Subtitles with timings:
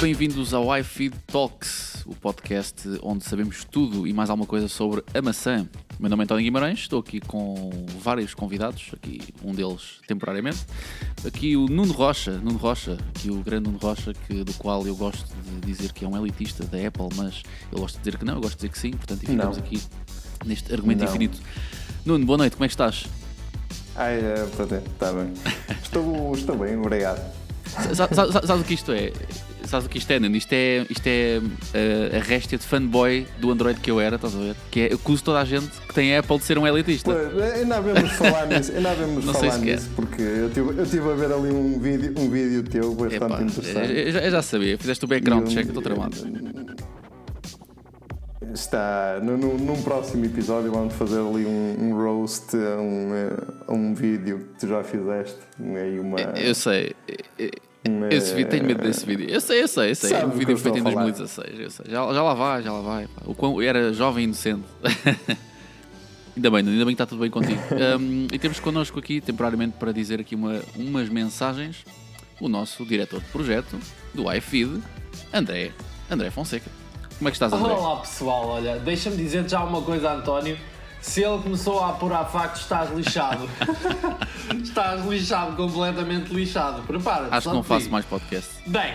[0.00, 5.22] Bem-vindos ao iFeed Talks, o podcast onde sabemos tudo e mais alguma coisa sobre a
[5.22, 5.66] maçã.
[6.00, 7.70] Meu nome é António Guimarães, estou aqui com
[8.00, 10.58] vários convidados, aqui um deles temporariamente.
[11.24, 14.96] Aqui o Nuno Rocha, Nuno Rocha, aqui o grande Nuno Rocha, que, do qual eu
[14.96, 18.24] gosto de dizer que é um elitista da Apple, mas ele gosta de dizer que
[18.24, 19.64] não, eu gosto de dizer que sim, portanto ficamos Não.
[19.64, 19.80] aqui
[20.44, 21.08] neste argumento Não.
[21.08, 21.38] infinito.
[22.04, 23.06] Nuno, boa noite, como é que estás?
[23.96, 25.32] Ai, é, pronto, está bem.
[25.82, 27.22] Estou, estou bem, obrigado.
[27.94, 29.12] Sa- sa- sa- Sabes o que isto é?
[29.66, 30.36] Sabes o que isto é, Nuno?
[30.36, 34.34] Isto é, isto é uh, a réstia de fanboy do Android que eu era, estás
[34.34, 34.56] a ver?
[34.70, 37.12] Que é, eu acuso toda a gente que tem Apple de ser um elitista.
[37.12, 40.68] Pois, ainda havemos falar nisso, ainda havemos Não sei falar se nisso, porque eu estive
[40.78, 43.92] eu tive a ver ali um vídeo, um vídeo teu bastante Epá, interessante.
[43.92, 46.16] eu, já- eu já sabia, fizeste o background check, estou tramado.
[48.52, 53.32] Está, no, no- num próximo episódio vamos fazer ali um, um roast a um, eh,
[53.72, 55.38] um vídeo que tu já fizeste.
[55.58, 56.94] Aí uma, Eu sei,
[57.88, 59.28] uma- esse vídeo, tenho medo desse vídeo.
[59.28, 60.10] Eu sei, eu sei, eu sei.
[60.10, 61.04] Sabe um que vídeo feito em estou a falar.
[61.10, 61.86] 2016, eu sei.
[61.88, 63.08] Já, já lá vai, já lá vai.
[63.24, 64.64] O quão era jovem e inocente.
[66.36, 67.60] ainda bem, ainda bem que está tudo bem contigo.
[67.98, 71.84] Um, e temos connosco aqui, temporariamente, para dizer aqui uma, umas mensagens,
[72.40, 73.78] o nosso diretor de projeto
[74.12, 74.82] do iFeed,
[75.32, 75.70] André,
[76.10, 76.70] André Fonseca.
[77.18, 77.72] Como é que estás, André?
[77.72, 80.58] Olá pessoal, olha, deixa-me dizer já uma coisa, António.
[81.04, 83.46] Se ele começou a apurar factos, estás lixado.
[84.64, 86.82] estás lixado, completamente lixado.
[86.82, 87.34] Prepara-te.
[87.34, 87.92] Acho que não faço digo.
[87.92, 88.50] mais podcast.
[88.66, 88.94] Bem,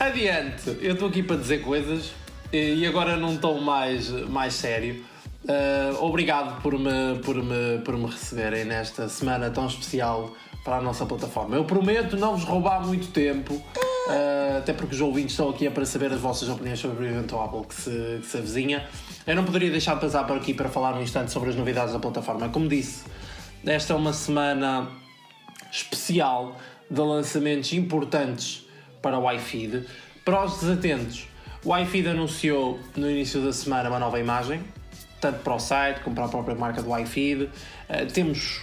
[0.00, 0.78] adiante.
[0.80, 2.10] Eu estou aqui para dizer coisas
[2.50, 5.04] e e agora num tom mais, mais sério.
[5.46, 10.34] Ah, obrigado por me, por, me, por me receberem nesta semana tão especial
[10.64, 11.54] para a nossa plataforma.
[11.54, 13.62] Eu prometo não vos roubar muito tempo,
[14.08, 17.08] ah, até porque os ouvintes estão aqui é para saber as vossas opiniões sobre o
[17.08, 18.86] evento Apple que se, que se avizinha.
[19.26, 21.92] Eu não poderia deixar de passar por aqui para falar um instante sobre as novidades
[21.92, 22.48] da plataforma.
[22.48, 23.04] Como disse,
[23.64, 24.88] esta é uma semana
[25.70, 26.56] especial
[26.90, 28.66] de lançamentos importantes
[29.00, 29.86] para o iFeed.
[30.24, 31.26] Para os desatentos,
[31.64, 34.62] o iFeed anunciou no início da semana uma nova imagem,
[35.20, 37.48] tanto para o site como para a própria marca do iFeed.
[37.88, 38.60] Eh, temos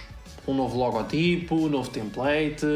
[0.50, 2.66] um novo logotipo, um novo template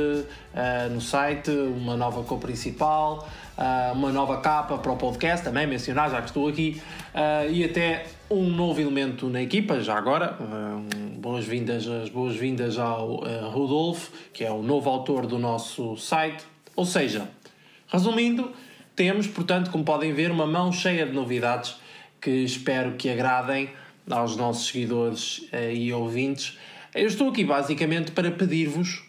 [0.55, 5.67] eh, no site, uma nova cor principal, eh, uma nova capa para o podcast, também
[5.67, 6.81] mencionar, já que estou aqui,
[7.15, 10.37] eh, e até um novo elemento na equipa, já agora.
[10.41, 16.45] eh, boas-vindas, as boas-vindas ao Rudolf, que é o novo autor do nosso site.
[16.77, 17.29] Ou seja,
[17.89, 18.53] resumindo,
[18.95, 21.77] temos, portanto, como podem ver, uma mão cheia de novidades
[22.21, 23.71] que espero que agradem
[24.11, 26.59] aos nossos seguidores e ouvintes.
[26.95, 29.03] Eu estou aqui basicamente para pedir-vos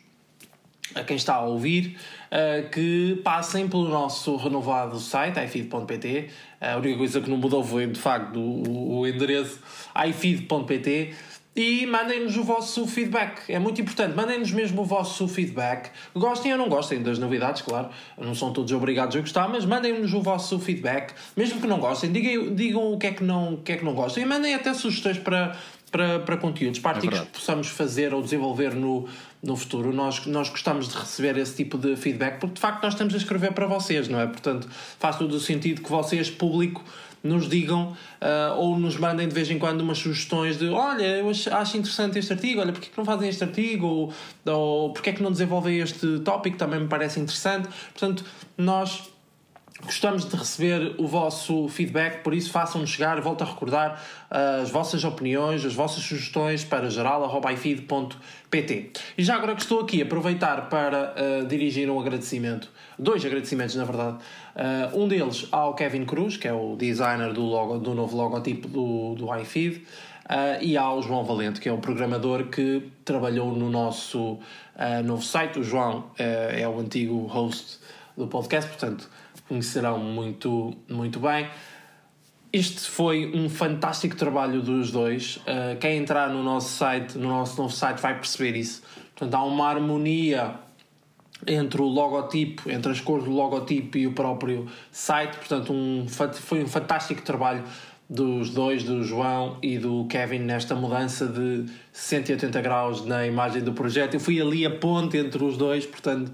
[0.95, 1.97] a quem está a ouvir
[2.31, 6.29] eh, que passem pelo nosso renovado site ifeed.pt.
[6.59, 9.59] A única coisa que não mudou foi de facto o, o endereço
[9.95, 11.13] ifeed.pt
[11.55, 13.49] e mandem-nos o vosso feedback.
[13.49, 15.89] É muito importante, mandem-nos mesmo o vosso feedback.
[16.13, 17.89] Gostem ou não gostem das novidades, claro.
[18.17, 21.13] Não são todos obrigados a gostar, mas mandem-nos o vosso feedback.
[21.37, 23.85] Mesmo que não gostem, digam, digam o, que é que não, o que é que
[23.85, 25.55] não gostem e mandem até sugestões para,
[25.95, 27.37] para, para conteúdos, para artigos verdade.
[27.37, 29.07] possamos fazer ou desenvolver no,
[29.41, 29.93] no futuro.
[29.93, 33.17] Nós, nós gostamos de receber esse tipo de feedback porque de facto nós estamos a
[33.17, 34.27] escrever para vocês, não é?
[34.27, 34.67] Portanto,
[34.99, 36.83] faz todo o sentido que vocês, público,
[37.23, 41.29] nos digam ah, ou nos mandem de vez em quando umas sugestões de olha, eu
[41.29, 44.13] acho, acho interessante este artigo, olha, porque é que não fazem este artigo ou,
[44.45, 47.69] ou porque é que não desenvolvem este tópico, também me parece interessante.
[47.93, 48.25] Portanto,
[48.57, 49.14] nós
[49.83, 54.69] Gostamos de receber o vosso feedback, por isso façam-nos chegar, volto a recordar uh, as
[54.69, 58.91] vossas opiniões, as vossas sugestões para geral.ifeed.pt.
[59.17, 63.83] E já agora que estou aqui, aproveitar para uh, dirigir um agradecimento, dois agradecimentos na
[63.83, 64.19] verdade.
[64.55, 68.69] Uh, um deles ao Kevin Cruz, que é o designer do, logo, do novo logotipo
[68.69, 69.83] do, do iFeed, uh,
[70.61, 74.39] e ao João Valente, que é o programador que trabalhou no nosso
[75.03, 75.59] novo site.
[75.59, 77.79] O João é o antigo host
[78.17, 79.09] do podcast, portanto
[79.47, 81.47] conhecerão muito, muito bem.
[82.51, 85.37] Este foi um fantástico trabalho dos dois.
[85.37, 88.81] Uh, quem entrar no nosso site, no nosso novo site, vai perceber isso.
[89.13, 90.55] Portanto, há uma harmonia
[91.45, 95.35] entre o logotipo, entre as cores do logotipo e o próprio site.
[95.35, 97.63] Portanto, um, foi um fantástico trabalho
[98.09, 103.73] dos dois, do João e do Kevin, nesta mudança de 180 graus na imagem do
[103.73, 104.13] projeto.
[104.13, 106.31] Eu fui ali a ponte entre os dois, portanto.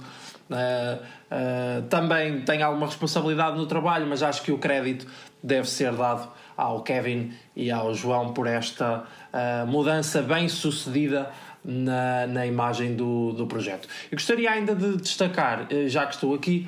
[0.51, 5.07] Uh, uh, também tenho alguma responsabilidade no trabalho, mas acho que o crédito
[5.42, 9.03] deve ser dado ao Kevin e ao João por esta
[9.33, 11.31] uh, mudança bem sucedida
[11.63, 13.88] na, na imagem do, do projeto.
[14.12, 16.68] Eu gostaria ainda de destacar, já que estou aqui,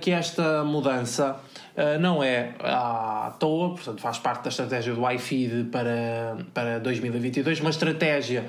[0.00, 1.36] que esta mudança
[2.00, 7.70] não é à toa, portanto faz parte da estratégia do iFeed para, para 2022, uma
[7.70, 8.46] estratégia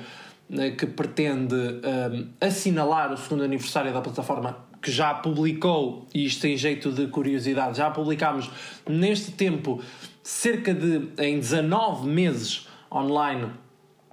[0.76, 6.56] que pretende eh, assinalar o segundo aniversário da plataforma que já publicou, e isto tem
[6.56, 8.50] jeito de curiosidade, já publicámos
[8.86, 9.80] neste tempo
[10.22, 13.48] cerca de, em 19 meses online,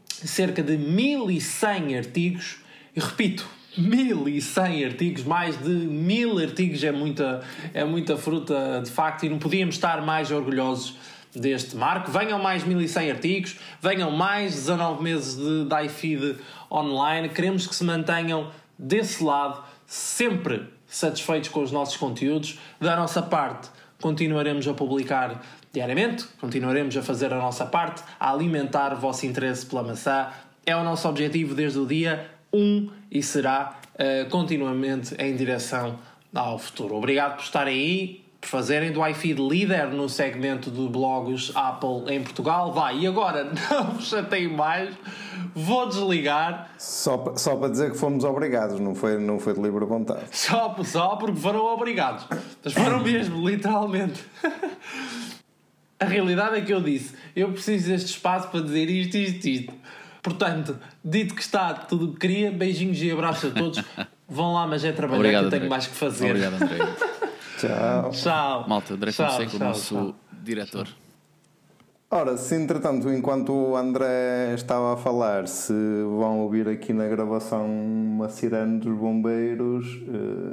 [0.07, 2.57] cerca de 1100 artigos,
[2.95, 3.47] e repito,
[3.77, 7.41] 1100 artigos, mais de 1000 artigos é muita,
[7.73, 10.97] é muita fruta de facto e não podíamos estar mais orgulhosos
[11.35, 12.11] deste marco.
[12.11, 16.37] Venham mais 1100 artigos, venham mais 19 meses de, iFeed
[16.71, 17.29] online.
[17.29, 22.59] Queremos que se mantenham desse lado, sempre satisfeitos com os nossos conteúdos.
[22.79, 23.69] Da nossa parte,
[24.01, 25.41] continuaremos a publicar
[25.71, 30.29] diariamente, continuaremos a fazer a nossa parte, a alimentar o vosso interesse pela maçã.
[30.65, 35.99] É o nosso objetivo desde o dia 1 e será uh, continuamente em direção
[36.33, 36.95] ao futuro.
[36.95, 42.23] Obrigado por estarem aí, por fazerem do iFeed líder no segmento de blogs Apple em
[42.23, 42.71] Portugal.
[42.71, 44.95] Vai, e agora não vos chateio mais,
[45.53, 46.71] vou desligar.
[46.77, 50.25] Só, só para dizer que fomos obrigados, não foi, não foi de livre vontade.
[50.31, 52.25] Só, só porque foram obrigados.
[52.63, 54.23] Mas foram mesmo, literalmente.
[55.99, 59.73] A realidade é que eu disse: eu preciso deste espaço para dizer isto, isto, isto.
[60.21, 63.83] Portanto, dito que está tudo o que queria, beijinhos e abraços a todos.
[64.31, 65.69] Vão lá, mas é trabalhar Obrigado, que eu tenho André.
[65.69, 66.27] mais que fazer.
[66.27, 66.77] Obrigado, André.
[67.67, 68.11] Tchau.
[68.11, 68.65] Tchau.
[68.67, 70.15] Malta, André Tchau, Fonseca, o tchau, nosso tchau.
[70.43, 70.87] diretor.
[72.11, 75.71] Ora, se entretanto, enquanto o André estava a falar, se
[76.17, 79.85] vão ouvir aqui na gravação uma sirene dos bombeiros,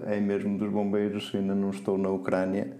[0.07, 2.77] eh, é mesmo dos bombeiros, ainda não estou na Ucrânia,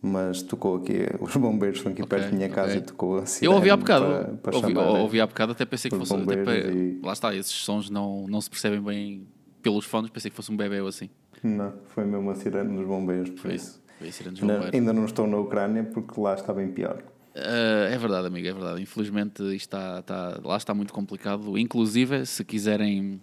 [0.00, 3.26] mas tocou aqui, os bombeiros estão aqui Ok, perto da minha casa e tocou a
[3.26, 5.96] sirene Eu ouvi há bocado, para, para ouvi, chamar ouvi há bocado, até pensei que
[5.96, 6.22] os fosse.
[6.22, 9.26] Até, bombeiros pe- e- Lá está, esses sons não, não se percebem bem
[9.60, 11.10] pelos fones, pensei que fosse um bebê ou assim.
[11.42, 13.82] Não, foi mesmo a sirene dos bombeiros, por Foi isso.
[13.98, 14.78] Foi a sirene dos Ainda, bombeiros.
[14.78, 17.02] ainda não estou na Ucrânia porque lá está bem pior.
[17.34, 18.82] Ah, é verdade, amigo, é verdade.
[18.82, 21.56] Infelizmente está, está- lá está muito complicado.
[21.58, 23.20] Inclusive, se quiserem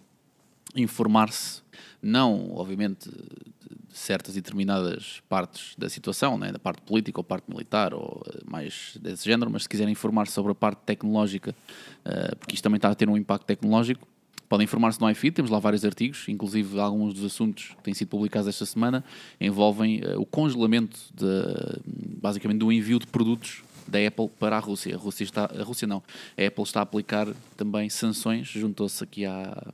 [0.75, 1.61] informar-se,
[2.01, 6.51] não, obviamente, de certas e determinadas partes da situação, né?
[6.51, 10.33] da parte política ou parte militar ou eh, mais desse género, mas se quiserem informar-se
[10.33, 11.55] sobre a parte tecnológica,
[12.05, 14.07] ah, porque isto também está a ter um impacto tecnológico,
[14.49, 18.07] podem informar-se no iFeed, temos lá vários artigos, inclusive alguns dos assuntos que têm sido
[18.07, 19.05] publicados esta semana
[19.39, 21.79] envolvem eh, o congelamento, de,
[22.19, 24.95] basicamente, do envio de produtos da Apple para a Rússia.
[24.95, 26.01] A Rússia, está, a Rússia não,
[26.35, 29.71] a Apple está a aplicar também sanções, juntou-se aqui à,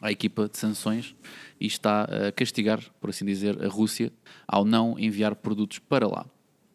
[0.00, 1.14] à equipa de sanções
[1.60, 4.12] e está a castigar, por assim dizer, a Rússia
[4.46, 6.24] ao não enviar produtos para lá.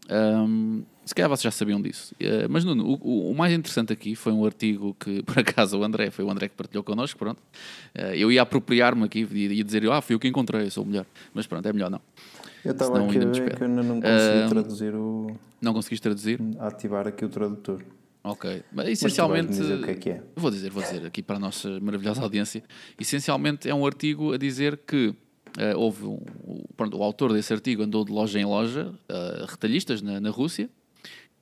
[0.09, 2.13] Ahm, se calhar vocês já sabiam disso.
[2.19, 5.83] Eh, mas, Nuno, o, o- mais interessante aqui foi um artigo que, por acaso, o
[5.83, 7.41] André, foi o André que partilhou connosco, pronto.
[7.94, 10.88] Eh, eu ia apropriar-me aqui e ia dizer, ah, fui eu que encontrei, sou o
[10.88, 11.05] melhor.
[11.33, 12.01] Mas pronto, é melhor não.
[12.63, 15.35] Eu estava aqui a ver que eu ainda não consegui Ah, traduzir o.
[15.61, 16.39] Não conseguiste traduzir?
[16.59, 17.83] ativar aqui o tradutor.
[18.23, 18.63] Ok.
[18.71, 19.47] Mas Mas essencialmente.
[19.47, 20.23] vais-me dizer o que é que é.
[20.38, 22.63] Vou dizer, vou dizer aqui para a nossa maravilhosa audiência.
[22.97, 25.13] Essencialmente é um artigo a dizer que
[25.57, 26.13] eh, houve um,
[26.45, 30.29] o, pronto, o autor desse artigo andou de loja em loja, eh, retalhistas na, na
[30.29, 30.69] Rússia,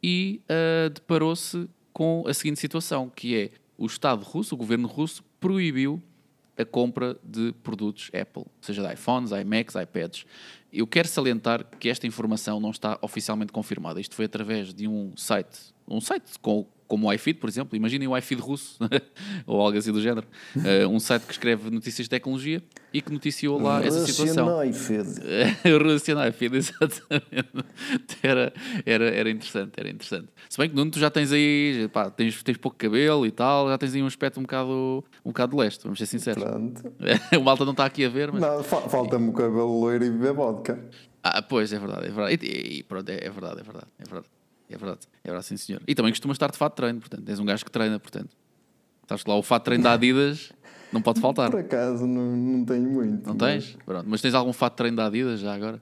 [0.04, 5.24] e eh, deparou-se com a seguinte situação, que é o Estado russo, o governo russo,
[5.40, 6.02] proibiu
[6.58, 10.26] a compra de produtos Apple, seja de iPhones, iMacs, iPads.
[10.72, 14.00] Eu quero salientar que esta informação não está oficialmente confirmada.
[14.00, 17.76] Isto foi através de um site, um site com, como o iFeed, por exemplo.
[17.76, 18.78] Imaginem o iFeed russo,
[19.48, 20.28] ou algo assim do género.
[20.66, 22.62] Eh, um site que escreve notícias de tecnologia
[22.94, 24.48] e que noticiou lá essa situação.
[24.48, 27.50] O Russian iFeed, exatamente.
[28.22, 28.54] Era,
[28.86, 30.28] era, era interessante, era interessante.
[30.50, 33.70] Se bem que Nuno, tu já tens aí, pá, tens, tens pouco cabelo e tal,
[33.70, 36.44] já tens aí um aspecto um bocado, um bocado leste, vamos ser sinceros.
[36.44, 36.94] Pronto.
[37.38, 38.42] o malta não está aqui a ver, mas.
[38.42, 40.80] Não, fa- falta-me o cabelo loiro e beber vodka.
[41.24, 42.46] Ah, pois, é verdade, é verdade.
[42.46, 44.28] E, e pronto, é, é verdade, é verdade, é verdade.
[44.72, 45.82] É verdade, é verdade, sim senhor.
[45.88, 48.30] E também costumas estar de fato de treino, portanto, és um gajo que treina, portanto.
[49.08, 50.54] Que lá o fato de treino da Adidas
[50.94, 51.52] não pode faltar.
[51.52, 53.28] Por acaso não, não tenho muito.
[53.28, 53.78] Não mas- tens?
[53.86, 54.06] Pronto.
[54.10, 55.82] Mas tens algum fato de treino da Adidas já agora?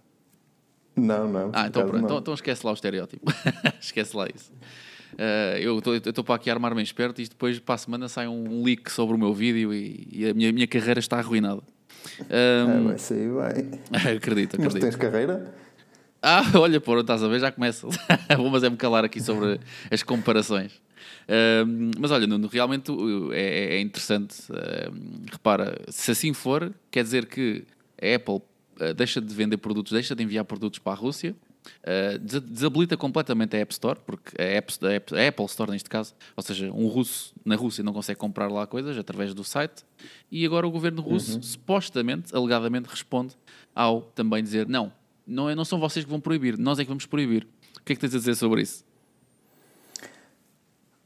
[0.96, 1.52] Não, não.
[1.54, 2.04] Ah, então pronto.
[2.06, 3.32] Então, então esquece lá o estereótipo.
[3.80, 4.52] esquece lá isso.
[5.18, 8.92] Eh, eu estou para aqui armar-me esperto e depois para a semana sai um leak
[8.92, 11.62] sobre o meu vídeo e, e a minha, minha carreira está arruinada.
[12.22, 13.80] Ah, Ahm, vai sair bem.
[14.18, 14.82] acredito, Mas acredito.
[14.82, 15.54] tens carreira?
[16.22, 17.88] Ah, olha, pô, estás a ver, já começa.
[18.38, 19.60] Vou mas é-me calar aqui sobre
[19.90, 20.82] as comparações.
[21.98, 24.36] Mas olha, Nuno, realmente uh, é, é interessante.
[25.32, 27.64] repara, se assim for, quer dizer que
[28.02, 28.36] a Apple
[28.82, 31.36] uh, deixa de vender produtos, deixa de enviar produtos para a Rússia,
[31.84, 35.72] uh, des- desabilita completamente a App Store, porque a, App, a, App- a Apple Store,
[35.72, 39.44] neste caso, ou seja, um russo na Rússia não consegue comprar lá coisas através do
[39.44, 39.84] site,
[40.32, 43.36] e agora o governo russo, supostamente, alegadamente, responde
[43.76, 44.92] ao também dizer: não,
[45.30, 47.48] não, é, não são vocês que vão proibir, nós é que vamos proibir.
[47.80, 48.84] O que é que tens a dizer sobre isso?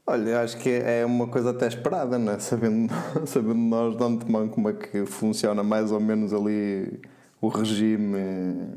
[0.06, 2.38] Olha, acho que é uma coisa até esperada, né?
[2.38, 2.92] sabendo,
[3.26, 7.00] sabendo nós de antemão como é que funciona mais ou menos ali
[7.40, 8.74] o regime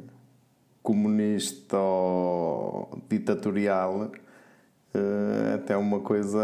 [0.82, 4.10] comunista ou ditatorial
[4.96, 6.40] uh, até uma coisa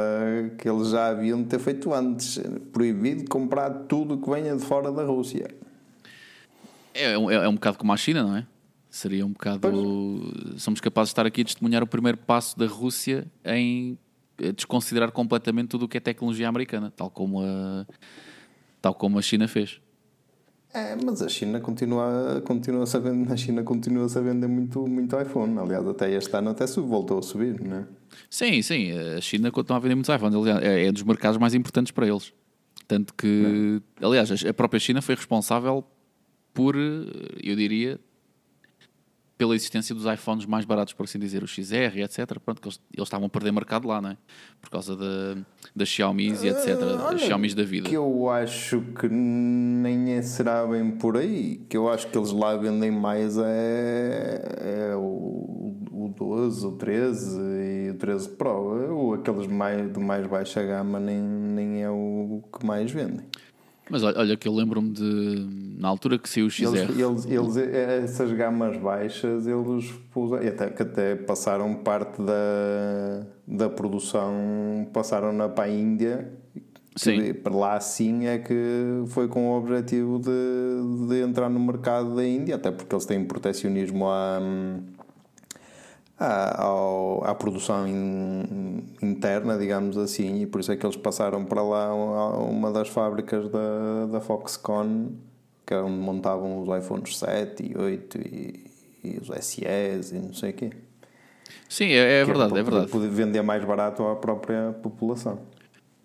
[0.58, 2.42] que eles já haviam de ter feito antes
[2.74, 5.48] proibido comprar tudo que venha de fora da Rússia
[6.94, 8.46] é, é, é um bocado como a China, não é?
[8.94, 9.60] Seria um bocado.
[9.60, 10.62] Pois.
[10.62, 13.98] Somos capazes de estar aqui a testemunhar o primeiro passo da Rússia em
[14.56, 17.88] desconsiderar completamente tudo o que é tecnologia americana, tal como a,
[18.80, 19.82] tal como a China fez.
[20.72, 25.20] É, mas a China continua, continua a vender, a China continua a vender muito, muito
[25.20, 25.58] iPhone.
[25.58, 27.88] Aliás, até este ano até voltou a subir, não é?
[28.30, 28.92] Sim, sim.
[28.92, 30.36] A China continua a vender muitos iPhones.
[30.36, 32.32] Aliás, é, é dos mercados mais importantes para eles.
[32.88, 34.06] Tanto que, é.
[34.06, 35.84] aliás, a própria China foi responsável
[36.54, 38.00] por, eu diria,
[39.44, 42.40] pela existência dos iPhones mais baratos, por assim dizer, o XR, etc.
[42.40, 44.18] Pronto, que eles, eles estavam a perder mercado lá, não é?
[44.62, 45.36] Por causa da,
[45.76, 46.80] das Xiaomi e etc.
[46.82, 47.90] Uh, das Xiaomi da vida.
[47.90, 51.58] Que eu acho que nem é, será bem por aí.
[51.68, 57.42] Que eu acho que eles lá vendem mais é, é o, o 12, o 13
[57.42, 58.96] e o 13 Pro.
[58.96, 63.26] Ou aqueles mais, de mais baixa gama nem, nem é o que mais vendem.
[63.90, 65.48] Mas olha, que eu lembro-me de.
[65.78, 66.66] Na altura que saiu o XR.
[66.66, 73.70] Eles, eles, eles, essas gamas baixas, eles pusam, até, que até passaram parte da, da
[73.70, 76.32] produção, passaram na para a Índia.
[76.96, 77.34] Sim.
[77.34, 82.26] Para lá sim é que foi com o objetivo de, de entrar no mercado da
[82.26, 84.40] Índia, até porque eles têm protecionismo a
[86.20, 91.44] à, ao, à produção in, interna, digamos assim, e por isso é que eles passaram
[91.46, 95.10] para lá uma das fábricas da, da Foxconn,
[95.66, 98.72] que é onde montavam os iPhones 7 e 8 e,
[99.04, 100.72] e os SEs e não sei o quê.
[101.68, 102.92] Sim, é, é verdade, é, é verdade.
[102.92, 105.40] Poder vender mais barato à própria população.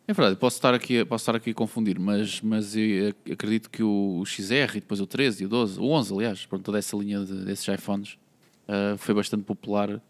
[0.07, 2.75] É verdade, posso estar aqui, posso estar aqui a confundir, mas, mas
[3.31, 6.47] acredito que o, o XR e depois o 13 e o 12, o 11, aliás,
[6.47, 8.17] pronto, toda essa linha de, desses iPhones
[8.69, 10.01] uh, foi bastante popular,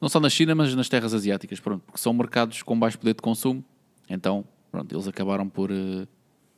[0.00, 3.14] não só na China, mas nas terras asiáticas, pronto, porque são mercados com baixo poder
[3.14, 3.64] de consumo.
[4.08, 5.70] Então, pronto, eles acabaram por.
[5.70, 6.06] Uh,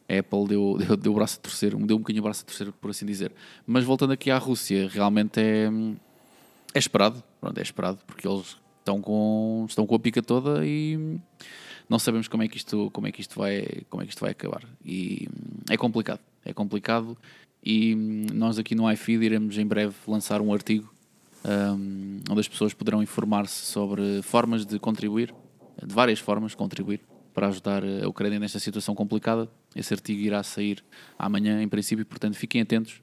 [0.08, 2.46] a Apple deu, deu, deu o braço a torcer, deu um bocadinho o braço a
[2.46, 3.32] torcer, por assim dizer.
[3.66, 5.68] Mas voltando aqui à Rússia, realmente é,
[6.74, 11.18] é esperado, pronto, é esperado, porque eles estão com, estão com a pica toda e
[11.88, 14.20] não sabemos como é que isto, como é que isto, vai, como é que isto
[14.20, 14.64] vai acabar.
[14.84, 15.28] E
[15.68, 17.16] é complicado, é complicado.
[17.62, 17.94] E
[18.32, 20.92] nós aqui no iFeed iremos em breve lançar um artigo
[22.28, 25.34] onde as pessoas poderão informar-se sobre formas de contribuir,
[25.84, 27.00] de várias formas de contribuir
[27.32, 29.48] para ajudar a Ucrânia nesta situação complicada.
[29.74, 30.84] Esse artigo irá sair
[31.18, 33.00] amanhã, em princípio, portanto fiquem atentos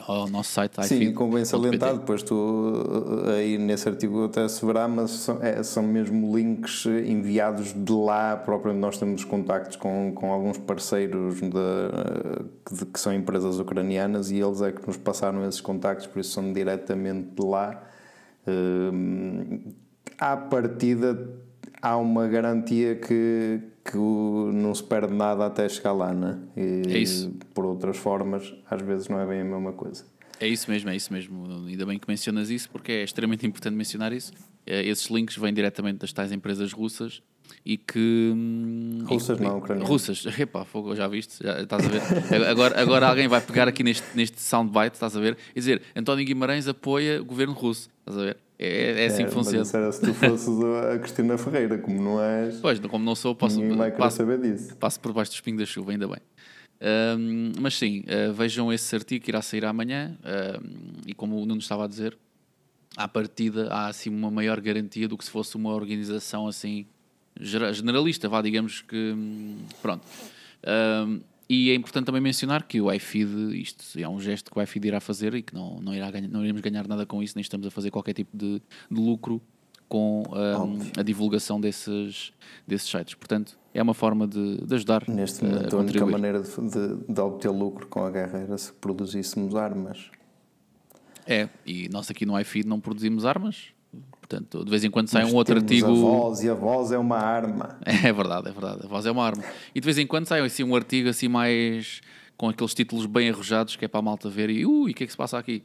[0.00, 0.86] ao nosso site.
[0.86, 2.72] Sim, convém salientar, depois tu
[3.36, 8.36] aí nesse artigo até se verá, mas são, é, são mesmo links enviados de lá
[8.36, 14.40] próprio, nós temos contactos com, com alguns parceiros de, de, que são empresas ucranianas e
[14.40, 17.82] eles é que nos passaram esses contactos, por isso são diretamente de lá.
[18.46, 19.72] Hum,
[20.18, 21.16] à partida
[21.80, 26.38] há uma garantia que, que não se perde nada até chegar lá, né?
[26.56, 27.30] E, é isso.
[27.52, 30.04] Por outras formas, às vezes não é bem a mesma coisa.
[30.40, 31.44] É isso mesmo, é isso mesmo.
[31.66, 34.32] Ainda bem que mencionas isso, porque é extremamente importante mencionar isso.
[34.66, 37.22] É, esses links vêm diretamente das tais empresas russas
[37.64, 38.32] e que.
[38.34, 39.88] Hum, russas e, não, ucranianas.
[39.88, 41.42] Russas, epá, fogo, já viste?
[41.42, 42.46] Já, estás a ver?
[42.48, 45.36] agora, agora alguém vai pegar aqui neste, neste soundbite, estás a ver?
[45.54, 48.38] E dizer: António Guimarães apoia o governo russo, estás a ver?
[48.58, 49.58] É, é assim é, que funciona.
[49.58, 50.48] Mas era se tu fosses
[50.94, 52.56] a Cristina Ferreira, como não és.
[52.60, 53.60] Pois, como não sou, posso.
[53.60, 54.76] Ninguém vai passo, saber disso.
[54.76, 56.18] Passo por baixo do espinho da chuva, ainda bem.
[57.18, 60.16] Um, mas sim, uh, vejam esse artigo que irá sair amanhã.
[60.24, 62.16] Um, e como o Nuno estava a dizer,
[62.96, 66.86] à partida há assim uma maior garantia do que se fosse uma organização assim
[67.40, 68.96] generalista, vá, digamos que.
[68.96, 70.06] Hum, pronto.
[70.66, 74.62] Um, e é importante também mencionar que o iFeed, isto é um gesto que o
[74.62, 77.34] iFeed irá fazer e que não, não, irá ganhar, não iremos ganhar nada com isso,
[77.36, 79.40] nem estamos a fazer qualquer tipo de, de lucro
[79.88, 82.32] com um, a divulgação desses,
[82.66, 83.14] desses sites.
[83.14, 85.08] Portanto, é uma forma de, de ajudar.
[85.08, 88.56] Neste momento, a, a única maneira de, de, de, obter lucro com a guerra era
[88.56, 90.10] se produzíssemos armas.
[91.26, 93.73] É, e nós aqui no iFeed não produzimos armas,
[94.26, 95.86] Portanto, de vez em quando sai Mas um outro artigo.
[95.86, 97.78] A voz e a voz é uma arma.
[97.84, 98.80] É verdade, é verdade.
[98.84, 99.44] A voz é uma arma.
[99.74, 102.00] E de vez em quando sai assim, um artigo assim mais.
[102.36, 105.04] com aqueles títulos bem arrojados que é para a malta ver e ui, o que
[105.04, 105.62] é que se passa aqui?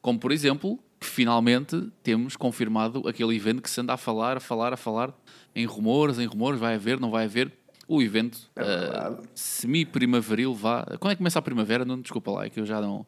[0.00, 4.40] Como por exemplo, que finalmente temos confirmado aquele evento que se anda a falar, a
[4.40, 5.12] falar, a falar
[5.54, 7.52] em rumores, em rumores, vai haver, não vai haver.
[7.88, 10.84] O evento é uh, semi-primaveril vá.
[11.00, 11.84] Quando é que começa a primavera?
[11.84, 13.04] Não, desculpa lá, é que eu já não.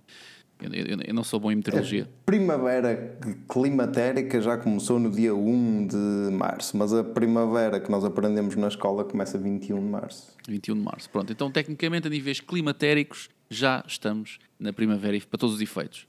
[0.61, 2.05] Eu, eu, eu, não sou bom em meteorologia.
[2.05, 8.05] A primavera climatérica já começou no dia 1 de março, mas a primavera que nós
[8.05, 10.37] aprendemos na escola começa 21 de março.
[10.47, 11.33] 21 de março, pronto.
[11.33, 16.07] Então, tecnicamente, a níveis climatéricos, já estamos na primavera para todos os efeitos.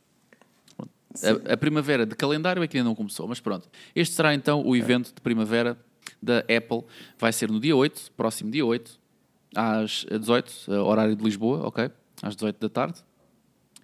[1.23, 3.69] A, a, primavera de calendário é que ainda não começou, mas pronto.
[3.95, 5.77] Este será então o evento de primavera
[6.21, 6.83] da Apple.
[7.17, 8.99] Vai ser no dia 8, próximo dia 8,
[9.55, 11.89] às 18, horário de Lisboa, ok?
[12.21, 13.03] Às 18 da tarde.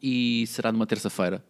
[0.01, 1.43] E será numa terça-feira.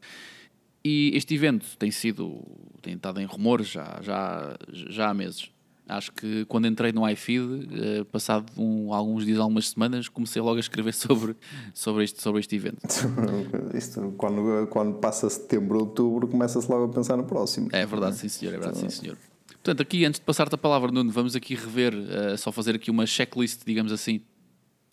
[0.83, 2.41] E este evento tem sido,
[2.81, 5.51] tem estado em rumores já, já, já há meses.
[5.87, 10.57] Acho que quando entrei no iFeed, eh, passado um, alguns dias, algumas semanas, comecei logo
[10.57, 11.35] a escrever sobre,
[11.73, 12.79] sobre, este, sobre este evento.
[13.73, 17.69] Isto, quando, quando passa setembro, outubro, começa-se logo a pensar no próximo.
[17.71, 19.17] É verdade, sim senhor, é verdade, sim senhor.
[19.47, 22.91] Portanto, aqui, antes de passar-te a palavra, Nuno, vamos aqui rever, uh, só fazer aqui
[22.91, 24.21] uma checklist, digamos assim,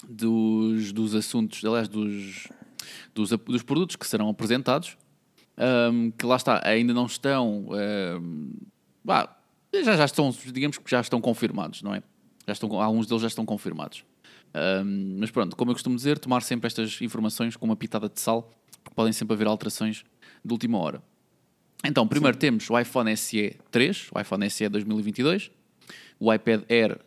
[0.08, 2.49] dos, dos assuntos, aliás, dos,
[3.14, 4.96] dos, dos produtos que serão apresentados,
[5.56, 7.66] um, que lá está, ainda não estão.
[7.70, 8.52] Um,
[9.04, 9.36] bah,
[9.72, 12.02] já, já estão, digamos que já estão confirmados, não é?
[12.46, 14.04] Já estão, alguns deles já estão confirmados.
[14.54, 18.20] Um, mas pronto, como eu costumo dizer, tomar sempre estas informações com uma pitada de
[18.20, 20.04] sal, porque podem sempre haver alterações
[20.44, 21.02] de última hora.
[21.84, 22.40] Então, primeiro Sim.
[22.40, 25.50] temos o iPhone SE 3, o iPhone SE 2022,
[26.18, 26.98] o iPad Air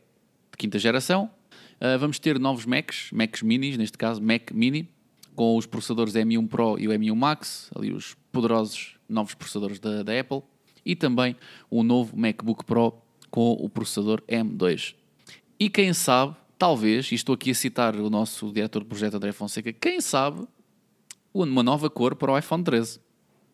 [0.52, 1.32] de quinta geração.
[1.80, 4.90] Uh, vamos ter novos Macs, Macs Minis, neste caso Mac Mini,
[5.38, 10.02] com os processadores M1 Pro e o M1 Max, ali os poderosos novos processadores da,
[10.02, 10.42] da Apple
[10.84, 11.36] e também
[11.72, 12.92] um novo MacBook Pro
[13.30, 14.96] com o processador M2.
[15.60, 19.32] E quem sabe, talvez, e estou aqui a citar o nosso diretor de projeto André
[19.32, 20.44] Fonseca, quem sabe
[21.32, 23.00] uma nova cor para o iPhone 13.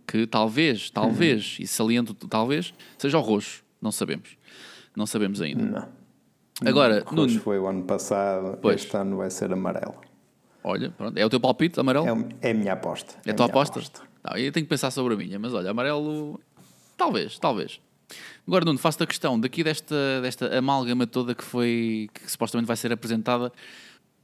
[0.08, 1.66] Que talvez, talvez, uhum.
[1.66, 3.62] e saliento talvez, seja o roxo.
[3.82, 4.38] Não sabemos.
[4.96, 5.64] Não sabemos ainda.
[6.62, 6.70] Não.
[6.70, 7.40] Agora, o roxo Nuno...
[7.42, 8.82] foi o ano passado, pois.
[8.82, 10.13] este ano vai ser amarelo.
[10.64, 11.18] Olha, pronto.
[11.18, 12.08] É o teu palpite, amarelo?
[12.42, 13.16] É, é a minha aposta.
[13.26, 13.80] É a tua aposta?
[13.80, 14.02] aposta?
[14.24, 16.40] Não, eu tenho que pensar sobre a minha, mas olha, amarelo
[16.98, 17.82] Talvez, talvez.
[18.48, 22.78] Agora, Nuno, faço-te a questão, daqui desta, desta amálgama toda que foi, que supostamente vai
[22.78, 23.52] ser apresentada,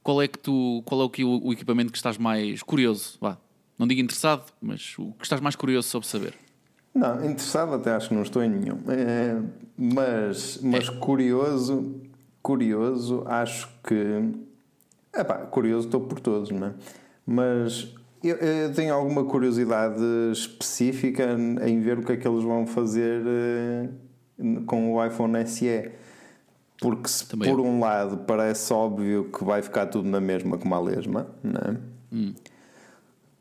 [0.04, 3.18] qual é que tu, qual é o, que, o, o equipamento que estás mais curioso?
[3.20, 3.38] Vá,
[3.78, 6.34] não digo interessado, mas o que estás mais curioso sobre saber?
[6.94, 8.80] Não, interessado até acho que não estou em nenhum.
[8.88, 9.42] É,
[9.78, 10.92] mas mas é.
[10.94, 12.02] curioso,
[12.42, 14.49] curioso, acho que.
[15.20, 16.74] Epá, curioso estou por todos, não é?
[17.26, 20.02] Mas eu, eu, tenho alguma curiosidade
[20.32, 25.92] específica em ver o que é que eles vão fazer uh, com o iPhone SE.
[26.82, 30.74] Porque se Também por um lado parece óbvio que vai ficar tudo na mesma como
[30.76, 31.78] a lesma, né?
[32.12, 32.34] Hum.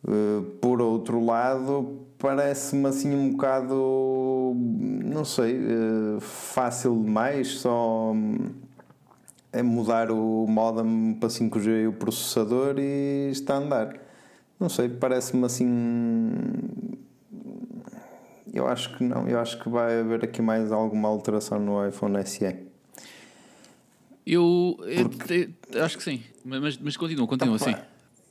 [0.05, 8.13] Uh, por outro lado, parece-me assim um bocado, não sei, uh, fácil demais só
[9.53, 13.97] é mudar o modem para 5G e o processador e está a andar.
[14.59, 16.31] Não sei, parece-me assim.
[18.53, 22.25] Eu acho que não, eu acho que vai haver aqui mais alguma alteração no iPhone
[22.27, 22.57] SE.
[24.27, 24.77] Eu,
[25.11, 25.51] Porque...
[25.73, 27.75] eu acho que sim, mas, mas continua, continua assim.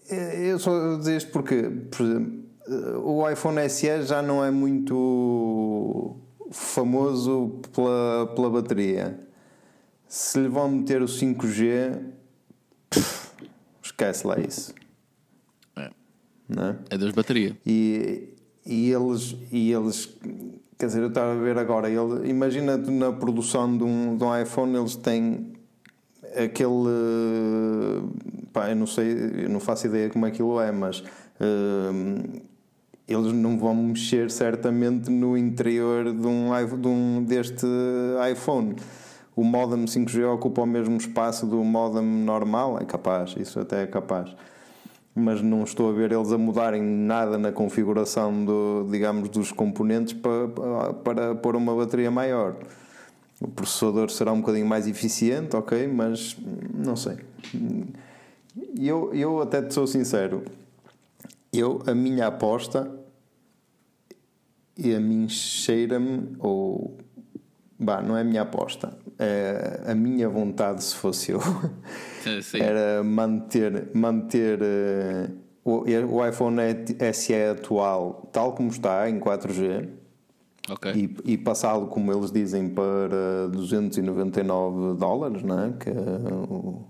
[0.10, 2.44] Eu só dizer isto porque, por exemplo,
[3.04, 6.16] o iPhone SE já não é muito
[6.52, 9.27] famoso pela, pela bateria.
[10.08, 12.00] Se lhe vão meter o 5G,
[12.90, 13.32] pff,
[13.84, 14.74] esquece lá isso.
[16.48, 16.76] Não é?
[16.90, 17.58] é das bateria.
[17.66, 18.30] E,
[18.66, 20.18] e, eles, e eles,
[20.78, 24.42] quer dizer, eu estava a ver agora, ele, imagina na produção de um, de um
[24.42, 25.54] iPhone, eles têm
[26.36, 26.90] aquele.
[28.54, 29.12] Pá, eu não sei,
[29.44, 31.00] eu não faço ideia como aquilo é, mas.
[31.40, 32.48] Uh,
[33.08, 36.50] eles não vão mexer certamente no interior de um,
[36.82, 37.66] de um deste
[38.30, 38.76] iPhone.
[39.38, 43.88] O modem 5G ocupa o mesmo espaço do modem normal, é capaz, isso até é
[43.88, 44.36] capaz
[45.18, 50.14] mas não estou a ver eles a mudarem nada na configuração do, digamos, dos componentes
[50.14, 52.56] para, para pôr uma bateria maior.
[53.42, 56.38] O processador será um bocadinho mais eficiente, ok, mas
[56.72, 57.18] não sei.
[58.80, 60.44] Eu, eu até te sou sincero,
[61.52, 62.92] eu, a minha aposta
[64.78, 66.96] e a mim cheira-me, ou
[67.80, 71.40] bah, não é a minha aposta, é a minha vontade, se fosse eu,
[72.42, 72.60] Sim.
[72.60, 75.32] era manter, manter uh,
[75.64, 75.84] o,
[76.16, 76.62] o iPhone
[77.14, 79.90] SE atual tal como está, em 4G,
[80.72, 81.16] okay.
[81.26, 85.74] e, e passá-lo, como eles dizem, para 299 dólares, não é?
[85.74, 86.90] Que é o, o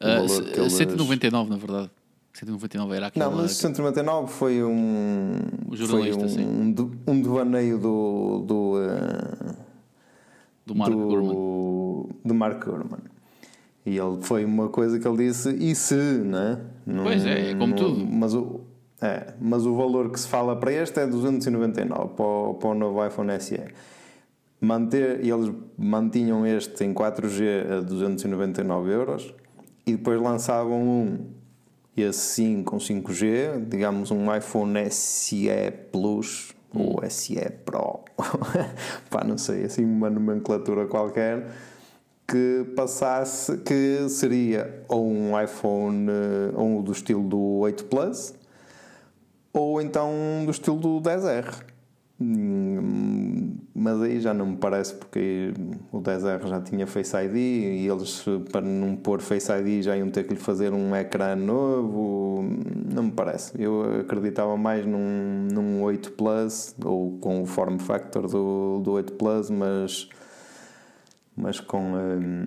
[0.00, 0.72] uh, valor que eles...
[0.72, 1.90] 199, na verdade.
[2.34, 3.30] 199 era aquela...
[3.30, 5.38] Não, mas 199 foi um...
[5.68, 8.44] O jornalista, foi um, um, um devaneio do...
[8.46, 9.63] do uh,
[10.66, 12.08] do Mark do, Gurman.
[12.24, 13.00] Do Mark Gurman.
[13.86, 16.60] E ele foi uma coisa que ele disse, e se, né?
[17.02, 18.06] pois é, é como tudo.
[18.06, 18.60] Mas o,
[19.00, 22.74] é, mas o valor que se fala para este é 299 para o, para o
[22.74, 23.60] novo iPhone SE.
[24.60, 29.34] Manter, eles mantinham este em 4G a 299 euros
[29.86, 31.18] e depois lançavam um
[31.96, 35.48] esse sim com 5G, digamos um iPhone SE
[35.92, 37.34] Plus ou SE
[37.64, 38.00] Pro,
[39.10, 41.46] pá, não sei, assim uma nomenclatura qualquer,
[42.26, 46.08] que passasse, que seria ou um iPhone
[46.54, 48.34] ou do estilo do 8 Plus,
[49.52, 50.10] ou então
[50.44, 51.73] do estilo do 10R.
[52.26, 55.52] Hum, mas aí já não me parece porque
[55.92, 60.08] o 10R já tinha Face ID e eles para não pôr Face ID já iam
[60.10, 62.42] ter que lhe fazer um ecrã novo.
[62.90, 63.60] Não me parece.
[63.60, 69.12] Eu acreditava mais num, num 8 Plus ou com o form factor do, do 8
[69.14, 70.08] Plus mas
[71.36, 72.46] mas com hum,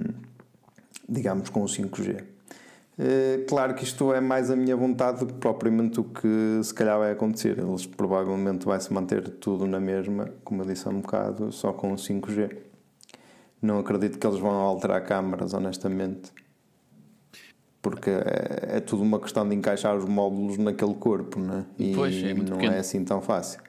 [1.07, 2.23] digamos com o 5G eh,
[3.47, 6.97] claro que isto é mais a minha vontade do que propriamente o que se calhar
[6.97, 7.59] vai acontecer.
[7.59, 11.71] Eles provavelmente vai se manter tudo na mesma, como eu disse há um bocado, só
[11.71, 12.57] com o 5G.
[13.61, 16.31] Não acredito que eles vão alterar câmaras, honestamente.
[17.81, 21.65] Porque é, é tudo uma questão de encaixar os módulos naquele corpo, né?
[21.77, 22.75] e pois, é muito não pequeno.
[22.75, 23.61] é assim tão fácil.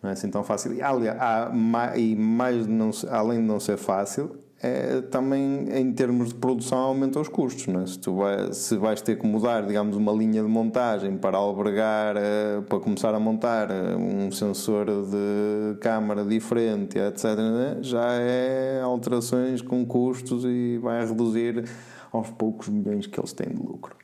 [0.00, 0.74] Não é assim tão fácil.
[0.74, 1.52] E, aliás, há,
[1.96, 7.20] e mais não, além de não ser fácil, é, também em termos de produção aumenta
[7.20, 7.66] os custos.
[7.68, 7.86] Não é?
[7.86, 12.16] se, tu vai, se vais ter que mudar, digamos, uma linha de montagem para albergar,
[12.16, 17.78] eh, para começar a montar eh, um sensor de câmara diferente, etc., né?
[17.82, 21.64] já é alterações com custos e vai reduzir
[22.10, 23.94] aos poucos milhões que eles têm de lucro.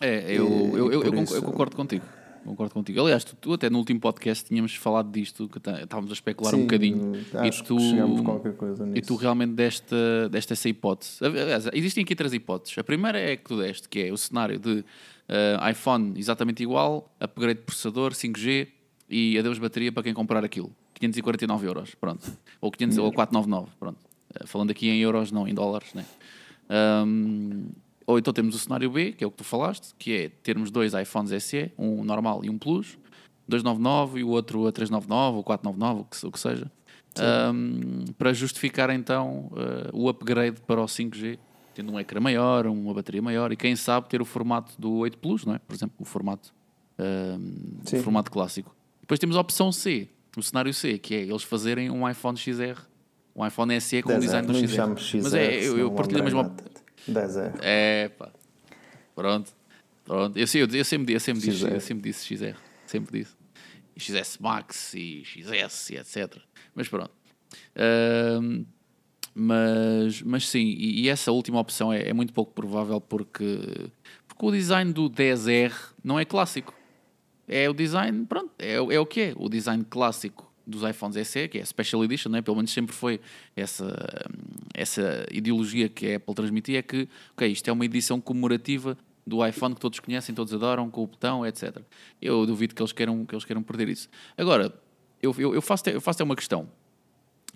[0.00, 2.04] É, eu, E- eu, eu, eu isso- eu concordo contigo.
[2.44, 3.00] Concordo contigo.
[3.00, 6.52] Aliás, tu, tu até no último podcast tínhamos falado disto, que tá- estávamos a especular
[6.54, 7.12] um Sim, bocadinho.
[7.34, 8.98] acho e tu, que chegamos qualquer coisa nisso.
[8.98, 9.94] E tu realmente deste,
[10.30, 11.24] deste essa hipótese.
[11.24, 12.76] Aliás, existem aqui três hipóteses.
[12.78, 14.84] A primeira é que tu deste, que é o cenário de
[15.28, 18.66] eh, iPhone exatamente igual, upgrade de processador, 5G
[19.08, 20.72] e adeus bateria para quem comprar aquilo.
[20.94, 22.30] 549 euros, pronto.
[22.60, 23.98] Ou, 500, ou 499, pronto.
[24.34, 26.04] Eh, falando aqui em euros, não em dólares, né?
[26.68, 27.66] Ahm,
[28.06, 30.70] ou então temos o cenário B, que é o que tu falaste, que é termos
[30.70, 32.98] dois iPhones SE, um normal e um Plus,
[33.48, 36.70] 299 e o outro a 399 ou 499, o que, o que seja,
[37.18, 41.38] Ahm, para justificar então eh, o upgrade para o 5G,
[41.74, 45.18] tendo um ecrã maior, uma bateria maior e quem sabe ter o formato do 8
[45.18, 45.58] Plus, não é?
[45.58, 46.54] Por exemplo, o formato,
[46.98, 48.74] ahm, o formato clássico.
[49.02, 52.80] Depois temos a opção C, o cenário C, que é eles fazerem um iPhone XR,
[53.36, 54.96] um iPhone SE com o 10R, design do XR.
[54.96, 56.54] XR, Mas é, eu, eu partilho a mesma.
[57.08, 57.58] Mata-te.
[57.58, 57.58] 10R.
[57.62, 58.30] É, pá.
[59.14, 59.52] Pronto.
[60.04, 60.36] Pronto.
[60.36, 62.56] Eu, eu, eu sempre, eu sempre, disse, eu sempre disse XR.
[62.86, 63.34] Sempre disse.
[63.94, 66.36] E XS Max e XS e etc.
[66.74, 67.12] Mas pronto.
[69.34, 73.90] Mas, mas sim, e, e essa última opção é, é muito pouco provável porque,
[74.28, 75.72] porque o design do 10R
[76.04, 76.74] não é clássico.
[77.48, 79.34] É o design, pronto, é, é o que é.
[79.36, 82.42] O design clássico dos iPhones SE, que é a Special Edition, né?
[82.42, 83.20] pelo menos sempre foi
[83.56, 83.94] essa,
[84.74, 88.96] essa ideologia que a Apple transmitia, é que, ok, isto é uma edição comemorativa
[89.26, 91.78] do iPhone que todos conhecem, todos adoram, com o botão, etc.
[92.20, 94.08] Eu duvido que eles queiram, que eles queiram perder isso.
[94.36, 94.74] Agora,
[95.22, 96.68] eu, eu, eu faço eu faço uma questão,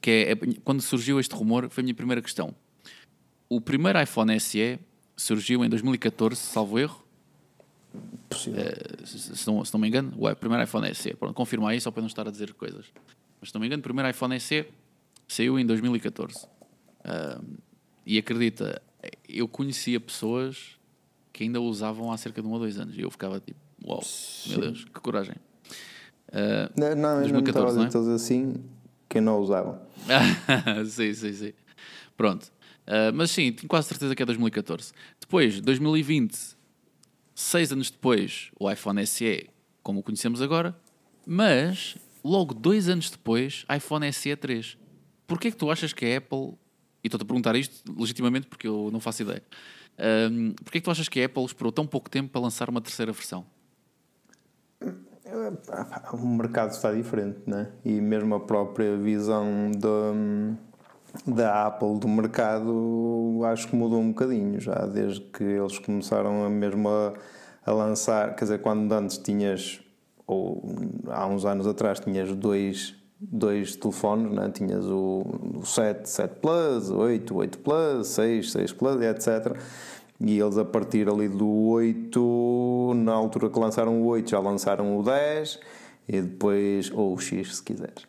[0.00, 2.54] que é, é- quando surgiu este rumor, foi a minha primeira questão.
[3.48, 4.78] O primeiro iPhone SE
[5.16, 7.05] surgiu em 2014, salvo erro,
[8.28, 8.64] Possível.
[9.04, 11.14] se, se não, se não me engano, o primeiro iPhone SE.
[11.14, 12.86] Pronto, confirma aí só para não estar a dizer coisas.
[13.40, 14.66] Mas se não me engano, o primeiro iPhone SE
[15.28, 16.46] saiu em 2014.
[17.04, 17.56] Ahm,
[18.04, 18.80] e acredita,
[19.28, 20.76] eu conhecia pessoas
[21.32, 22.96] que ainda o usavam há cerca de um ou dois anos.
[22.96, 24.02] E eu ficava tipo, uau,
[24.48, 25.34] meu Deus, que coragem.
[26.32, 28.14] Ah, Não, não, eu não 2014, estava a não é?
[28.14, 28.54] assim
[29.08, 29.80] que não usavam.
[30.88, 31.52] sim, sim, sim.
[32.16, 32.50] Pronto.
[32.86, 34.92] Ah, mas sim, tenho quase certeza que é 2014.
[35.20, 36.55] Depois, 2020,
[37.36, 39.50] seis anos depois, o iPhone SE,
[39.82, 40.74] como o conhecemos agora,
[41.26, 44.78] mas logo dois anos depois, iPhone SE 3.
[45.26, 46.54] Porquê é que tu achas que a Apple,
[47.04, 49.42] e estou-te a perguntar isto legitimamente porque eu não faço ideia,
[50.30, 52.70] um, porquê é que tu achas que a Apple esperou tão pouco tempo para lançar
[52.70, 53.44] uma terceira versão?
[56.12, 57.70] O mercado está diferente, né?
[57.84, 60.12] E mesmo a própria visão da,
[61.26, 66.50] da Apple do mercado acho que mudou um bocadinho já, desde que eles começaram a
[66.50, 67.12] mesmo a,
[67.64, 68.34] a lançar.
[68.34, 69.80] Quer dizer, quando antes tinhas,
[70.26, 70.62] ou
[71.08, 74.50] há uns anos atrás, tinhas dois, dois telefones, né?
[74.52, 75.24] tinhas o,
[75.60, 79.56] o 7, 7 Plus, o 8, 8 Plus, 6, 6 Plus, etc.
[80.20, 84.98] E eles a partir ali do 8, na altura que lançaram o 8, já lançaram
[84.98, 85.60] o 10
[86.08, 88.06] e depois, ou o X se quiseres.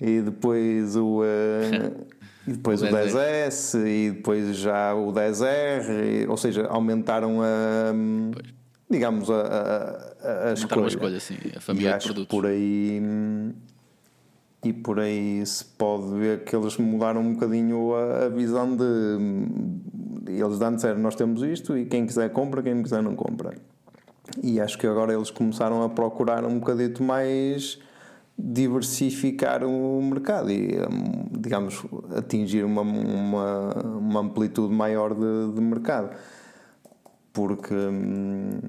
[0.00, 1.92] E depois o, eh,
[2.46, 7.92] e depois O o 10S e depois já o 10R, e- ou seja, aumentaram a
[8.90, 9.34] digamos a,
[10.22, 10.86] a, a, escolha.
[10.88, 12.36] escolha, sim, a E família de acho que produtos.
[12.38, 13.00] por aí
[14.64, 18.82] e por aí se pode ver que eles mudaram um bocadinho a, a visão de,
[20.30, 23.54] eles antes eram nós temos isto e quem quiser compra, quem quiser não compra.
[24.42, 27.78] E acho que agora eles começaram a procurar um bocadito mais
[28.42, 31.82] diversificar o mercado e, hum, digamos,
[32.16, 36.16] atingir uma, uma, uma amplitude maior de, de mercado.
[37.32, 38.60] Porque, hum,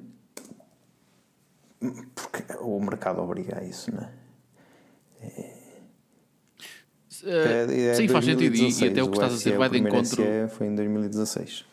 [2.13, 4.23] porque o mercado obriga a isso, não é?
[7.23, 8.55] Uh, é, é sim, faz sentido.
[8.55, 10.23] E, e, até o que estás a dizer vai de encontro.
[10.49, 11.65] foi em 2016.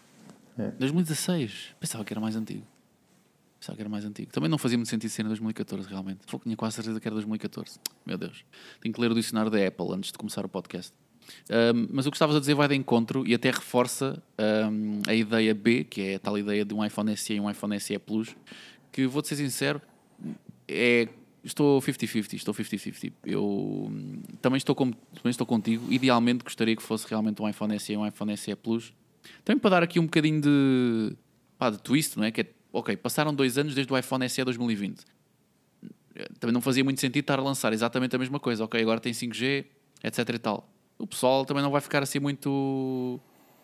[0.58, 0.70] É.
[0.78, 1.74] 2016?
[1.80, 2.64] Pensava que era mais antigo.
[3.60, 4.32] Pensava que era mais antigo.
[4.32, 6.20] Também não fazia muito sentido ser em 2014, realmente.
[6.26, 7.78] Foi tinha quase certeza que era 2014.
[8.06, 8.42] Meu Deus.
[8.80, 10.94] Tenho que ler o dicionário da Apple antes de começar o podcast.
[11.50, 14.20] Um, mas o que estavas a dizer vai de encontro e até reforça
[14.72, 17.50] um, a ideia B, que é a tal ideia de um iPhone SE e um
[17.50, 18.34] iPhone SE Plus,
[18.90, 19.80] que vou-te ser sincero,
[20.66, 21.06] é
[21.44, 23.12] estou 50-50, estou 50-50.
[23.26, 23.92] Eu
[24.40, 25.92] também estou, com, também estou contigo.
[25.92, 28.94] Idealmente gostaria que fosse realmente um iPhone SE e um iPhone SE Plus.
[29.44, 31.14] Também para dar aqui um bocadinho de,
[31.58, 32.30] pá, de twist, não é?
[32.30, 35.04] Que é ok, passaram dois anos desde o iPhone SE 2020.
[36.38, 38.64] Também não fazia muito sentido estar a lançar exatamente a mesma coisa.
[38.64, 39.64] Ok, agora tem 5G,
[40.02, 40.68] etc e tal.
[40.98, 43.18] O pessoal também não vai ficar assim muito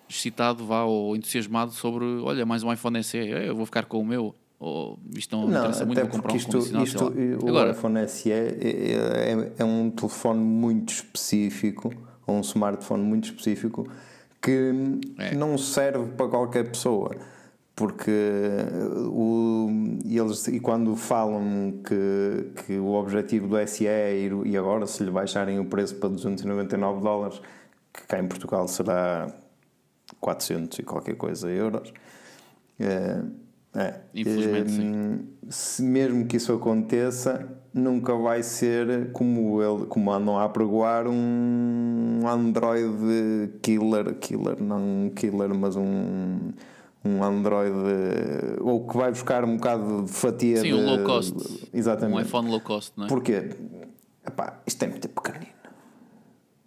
[0.09, 4.07] excitado vá, ou entusiasmado sobre, olha, mais um iPhone SE, eu vou ficar com o
[4.07, 4.35] meu.
[4.59, 8.33] Ou isto não, não interessa muito, vou comprar um isto, isto, O agora, iPhone SE
[8.33, 11.93] é, é, é um telefone muito específico,
[12.27, 13.87] ou um smartphone muito específico,
[14.41, 14.73] que
[15.19, 15.35] é.
[15.35, 17.15] não serve para qualquer pessoa
[17.77, 18.11] porque
[19.13, 19.69] o,
[20.07, 25.05] eles e quando falam que, que o objetivo do SE é ir, e agora se
[25.05, 27.41] lhe baixarem o preço para 299 dólares
[27.93, 29.31] que cá em Portugal será
[30.19, 31.93] 400 e qualquer coisa euros
[32.81, 33.21] é,
[33.75, 40.39] é, infelizmente é, se mesmo que isso aconteça nunca vai ser como ele como andam
[40.39, 46.53] a apregoar um Android killer killer não killer mas um
[47.07, 47.73] um Android
[48.61, 51.69] ou que vai buscar um bocado de fatia Sim, de, um low cost.
[51.73, 52.19] Exatamente.
[52.19, 53.09] Um iPhone low cost, não é?
[53.09, 53.51] Porquê?
[54.27, 55.57] Epá, isto é muito pequenino.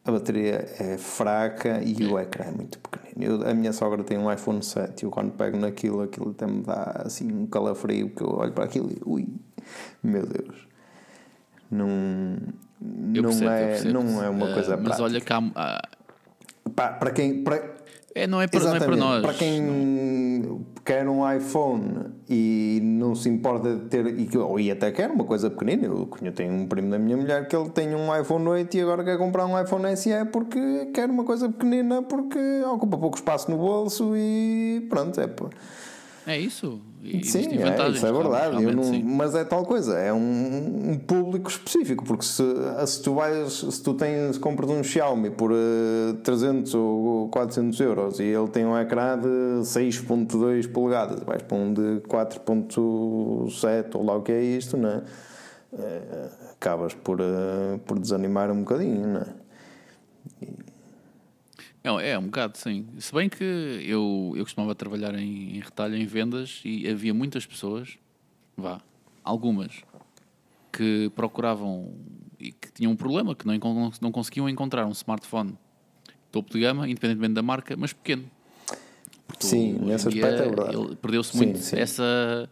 [0.05, 3.43] A bateria é fraca e o ecrã é muito pequenino.
[3.43, 6.47] Eu, a minha sogra tem um iPhone 7 e eu quando pego naquilo, aquilo até
[6.47, 9.27] me dá assim um calafrio que eu olho para aquilo e ui,
[10.01, 10.67] meu Deus.
[11.69, 11.87] Não,
[12.81, 14.89] não, percebo, é, não é uma uh, coisa mas prática.
[14.89, 15.39] Mas olha cá.
[15.39, 16.69] Uh...
[16.71, 17.43] para quem.
[17.43, 17.75] Para,
[18.15, 19.21] é, não, é para, não é para nós.
[19.21, 19.61] Para quem
[20.89, 25.23] quer um iPhone e não se importa de ter, e, ou e até quer uma
[25.23, 28.47] coisa pequenina, eu, eu tenho um primo da minha mulher que ele tem um iPhone
[28.47, 32.97] 8 e agora quer comprar um iPhone SE porque quer uma coisa pequenina porque ocupa
[32.97, 35.27] pouco espaço no bolso e pronto, é
[36.29, 36.81] é isso.
[37.23, 38.61] Sim, é, isso é verdade.
[38.61, 42.43] Não, mas é tal coisa, é um, um, público específico, porque se,
[42.85, 47.79] se tu vais, se tu tens, compras um Xiaomi por uh, eh, 300 ou 400
[47.79, 49.27] euros e ele tem um ecrã de
[49.61, 55.03] 6.2 polegadas, vais para um de 4.7 ou lá o que é isto, não é?
[55.71, 59.38] Uh, acabas por, uh, por desanimar um bocadinho, não é?
[61.83, 62.87] É, é um bocado, sim.
[62.97, 67.45] Se bem que eu, eu costumava trabalhar em, em retalho, em vendas, e havia muitas
[67.45, 67.97] pessoas,
[68.57, 68.81] vá,
[69.23, 69.81] algumas,
[70.71, 71.93] que procuravam
[72.39, 75.57] e que tinham um problema, que não, não conseguiam encontrar um smartphone
[76.31, 78.29] topo de gama, independentemente da marca, mas pequeno.
[79.27, 80.95] Porque sim, nesse aspecto é verdade.
[81.01, 81.77] Perdeu-se muito sim.
[81.77, 82.49] essa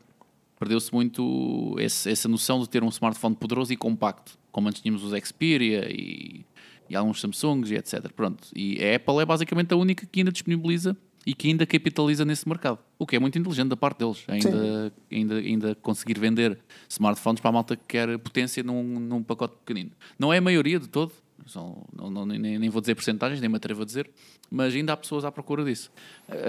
[0.59, 5.03] perdeu-se muito essa, essa noção de ter um smartphone poderoso e compacto, como antes tínhamos
[5.03, 6.45] os Xperia e
[6.89, 8.11] e alguns Samsungs e etc.
[8.13, 8.47] Pronto.
[8.55, 10.95] E a Apple é basicamente a única que ainda disponibiliza
[11.25, 12.79] e que ainda capitaliza nesse mercado.
[12.97, 14.23] O que é muito inteligente da parte deles.
[14.27, 19.55] Ainda, ainda, ainda conseguir vender smartphones para a malta que quer potência num, num pacote
[19.57, 19.91] pequenino.
[20.17, 21.11] Não é a maioria de todo,
[21.45, 24.09] são, não, não, nem, nem, vou dizer porcentagens, nem me atrevo a dizer,
[24.49, 25.91] mas ainda há pessoas à procura disso.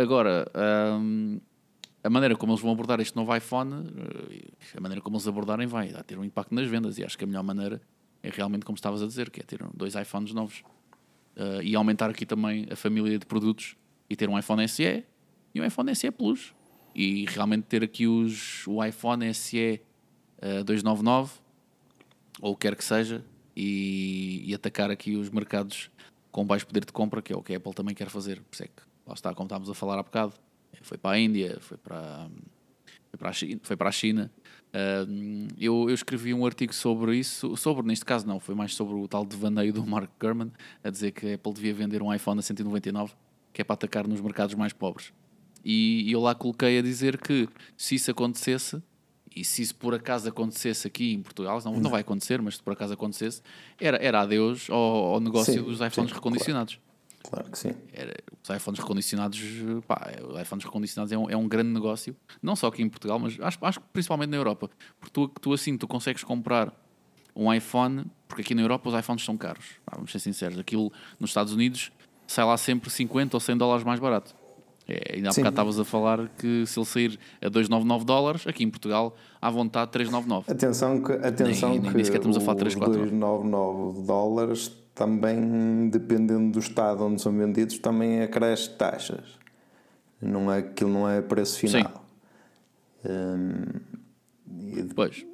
[0.00, 0.46] Agora,
[1.00, 1.40] hum,
[2.02, 3.84] a maneira como eles vão abordar este novo iPhone,
[4.30, 7.24] eh, a maneira como eles abordarem vai ter um impacto nas vendas e acho que
[7.24, 7.80] a melhor maneira
[8.22, 10.62] é realmente como estavas a dizer, que é ter dois iPhones novos
[11.36, 13.76] uh, e aumentar aqui também a família de produtos
[14.08, 15.04] e ter um iPhone SE
[15.54, 16.54] e um iPhone SE Plus
[16.94, 19.80] e realmente ter aqui os, o iPhone SE
[20.38, 21.32] uh, 299
[22.40, 23.24] ou o que quer que seja
[23.56, 25.90] e, e, atacar aqui os mercados
[26.30, 28.40] com baixo poder de compra, que é o que a Apple também quer fazer.
[28.42, 30.34] Por isso é que, lá está, como estávamos a falar há bocado,
[30.82, 32.28] foi para a Índia, foi para,
[33.10, 34.30] foi para a China, foi para a China
[34.68, 38.94] Uh, eu, eu, escrevi um artigo sobre isso, sobre, neste caso não, foi mais sobre
[38.94, 40.52] o tal devaneio do Mark Gurman,
[40.84, 43.14] a dizer que a Apple devia vender um iPhone a 199,
[43.52, 45.12] que é para atacar nos mercados mais pobres.
[45.64, 48.82] E, e eu lá coloquei a dizer que se isso acontecesse,
[49.34, 52.62] e se isso por acaso acontecesse aqui em Portugal, não, não vai acontecer, mas se
[52.62, 53.40] por acaso acontecesse,
[53.80, 56.74] era, era adeus ao, ao negócio sim, dos iPhones sim, recondicionados.
[56.74, 56.87] Claro.
[57.22, 57.72] Claro que sim.
[57.92, 59.40] Era, os iPhones recondicionados,
[59.86, 63.18] pá, os iPhones recondicionados é um, é um grande negócio, não só aqui em Portugal,
[63.18, 64.70] mas acho, acho que principalmente na Europa.
[65.00, 66.72] Porque tu, tu assim, tu consegues comprar
[67.34, 70.58] um iPhone, porque aqui na Europa os iPhones são caros, pá, vamos ser sinceros.
[70.58, 71.90] Aquilo nos Estados Unidos
[72.26, 74.34] sai lá sempre 50 ou 100 dólares mais barato.
[74.90, 75.42] É, ainda há Sim.
[75.42, 79.50] bocado estavas a falar que se ele sair a 299 dólares, aqui em Portugal, à
[79.50, 80.50] vontade 399.
[80.50, 82.94] Atenção que, atenção Nem- nem- que nem sequer estamos a falar os de 3, 4.
[83.10, 89.38] 299 dólares também, dependendo do estado onde são vendidos, também acresce taxas.
[90.20, 92.04] Não é, aquilo não é preço final.
[93.08, 93.80] Hum,
[94.60, 95.24] e Pois.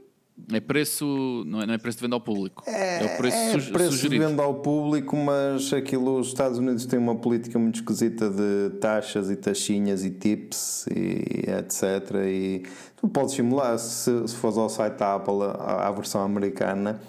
[0.53, 2.65] É preço, não é, não é preço de venda ao público.
[2.67, 4.27] É, o preço, é preço de sugerido.
[4.27, 9.31] venda ao público, mas aquilo, os Estados Unidos têm uma política muito esquisita de taxas
[9.31, 12.17] e taxinhas e tips e etc.
[12.27, 12.65] E
[12.97, 17.01] tu podes simular, se, se fores ao site da Apple, à, à versão americana,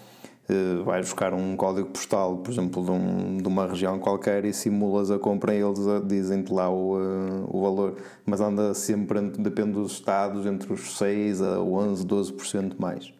[0.48, 4.54] eh, vais buscar um código postal, por exemplo, de, um- de uma região qualquer e
[4.54, 7.98] simulas a compra e eles a- dizem-te lá o, eh, o valor.
[8.26, 13.12] Mas anda sempre, depende dos estados, entre os 6 a 11, 12% mais.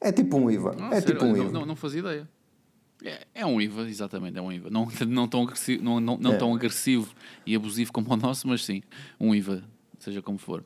[0.00, 0.76] É tipo um IVA.
[0.78, 1.12] Ah, é sério?
[1.14, 1.52] tipo um não, IVA.
[1.52, 2.28] não, não fazia ideia.
[3.02, 4.68] É, é um IVA, exatamente, é um IVA.
[4.70, 6.36] Não, não, tão, agressivo, não, não, não É.
[6.36, 7.12] tão agressivo
[7.46, 8.82] e abusivo como o nosso, mas sim,
[9.18, 9.62] um IVA,
[9.98, 10.62] seja como for.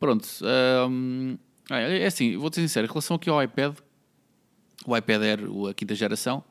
[0.00, 0.26] Pronto,
[0.88, 1.36] hum,
[1.70, 3.74] é, é assim, vou-te ser sincero, em relação aqui ao iPad,
[4.92, 6.42] o iPad Air, o- a quinta geração,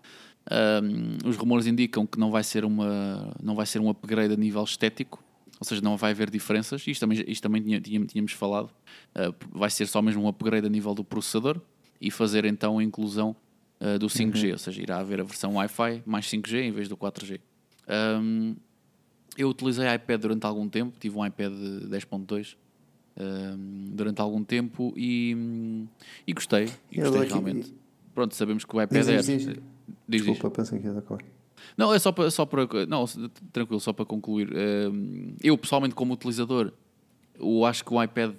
[0.83, 4.37] hum, os rumores indicam que não vai ser uma não vai ser um upgrade a
[4.37, 5.23] nível estético,
[5.59, 6.85] ou seja, não vai haver diferenças.
[6.87, 8.69] Isto também, isto também tinha- tínhamos falado.
[9.15, 11.59] Uh, vai ser só mesmo um upgrade a nível do processador
[11.99, 13.35] e fazer então a inclusão
[13.81, 16.95] uh, do 5G, ou seja, irá haver a versão Wi-Fi mais 5G em vez do
[16.95, 17.39] 4G.
[18.21, 18.55] Um,
[19.35, 21.51] eu utilizei iPad durante algum tempo, tive um iPad
[21.89, 22.55] 10.2
[23.19, 25.85] um, durante algum tempo e,
[26.25, 27.73] e gostei, e gostei realmente.
[28.17, 29.21] Pronto, sabemos que o iPad Diz, Air.
[29.21, 30.25] diz, diz.
[30.25, 31.21] Desculpa, pensei que ia dar cor.
[31.77, 32.65] Não, é só para, só para.
[32.87, 33.05] Não,
[33.53, 34.49] tranquilo, só para concluir.
[34.91, 36.73] Hum, Eu, pessoalmente, como utilizador,
[37.39, 38.33] eu acho que o iPad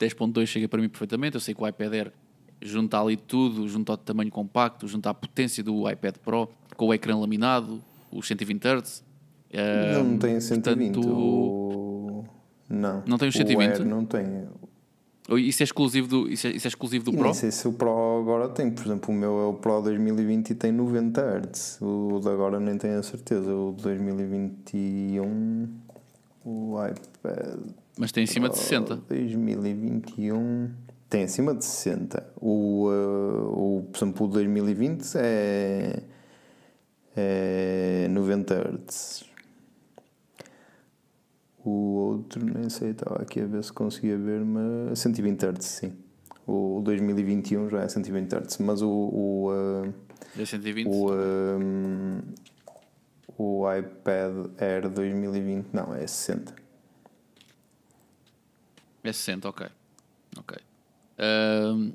[0.00, 1.36] 10.2 chega para mim perfeitamente.
[1.36, 2.12] Eu sei que o iPad Air
[2.60, 6.92] junta ali tudo, junta o tamanho compacto, junta a potência do iPad Pro, com o
[6.94, 7.80] ecrã laminado,
[8.10, 9.04] os 120 Hz.
[9.94, 10.94] não Hum, tem 120.
[10.94, 12.24] portanto, o...
[12.68, 13.04] Não.
[13.06, 13.70] Não tem os O 120?
[13.70, 14.48] Air não tem.
[15.30, 17.24] Isso é exclusivo do, isso é, isso é exclusivo do E Pro?
[17.24, 18.70] nem sei se o Pro agora tem.
[18.70, 21.78] Por exemplo, o meu é o Pro 2020 e tem 90 Hz.
[21.80, 23.54] O de agora nem tenho a certeza.
[23.54, 25.68] O de 2021.
[26.44, 27.60] O iPad.
[27.96, 28.96] Mas tem em cima de Pro 60.
[29.08, 30.70] 2021
[31.08, 32.26] tem acima de 60.
[32.40, 36.02] O, uh, o, por exemplo, o 2020 é,
[37.14, 38.54] é 90
[38.88, 39.31] Hz.
[41.64, 45.92] O outro, nem sei, estava aqui a ver se conseguia ver, mas 120 Hz, sim.
[46.46, 49.94] O 2021 já é 120 Hz, mas o, o, uh,
[50.36, 50.88] É 120?
[50.88, 52.20] o, um,
[53.38, 56.54] o iPad Air 2020 não, é 60.
[59.04, 59.66] É 60, ok.
[60.38, 60.56] Ok.
[61.18, 61.94] Ent-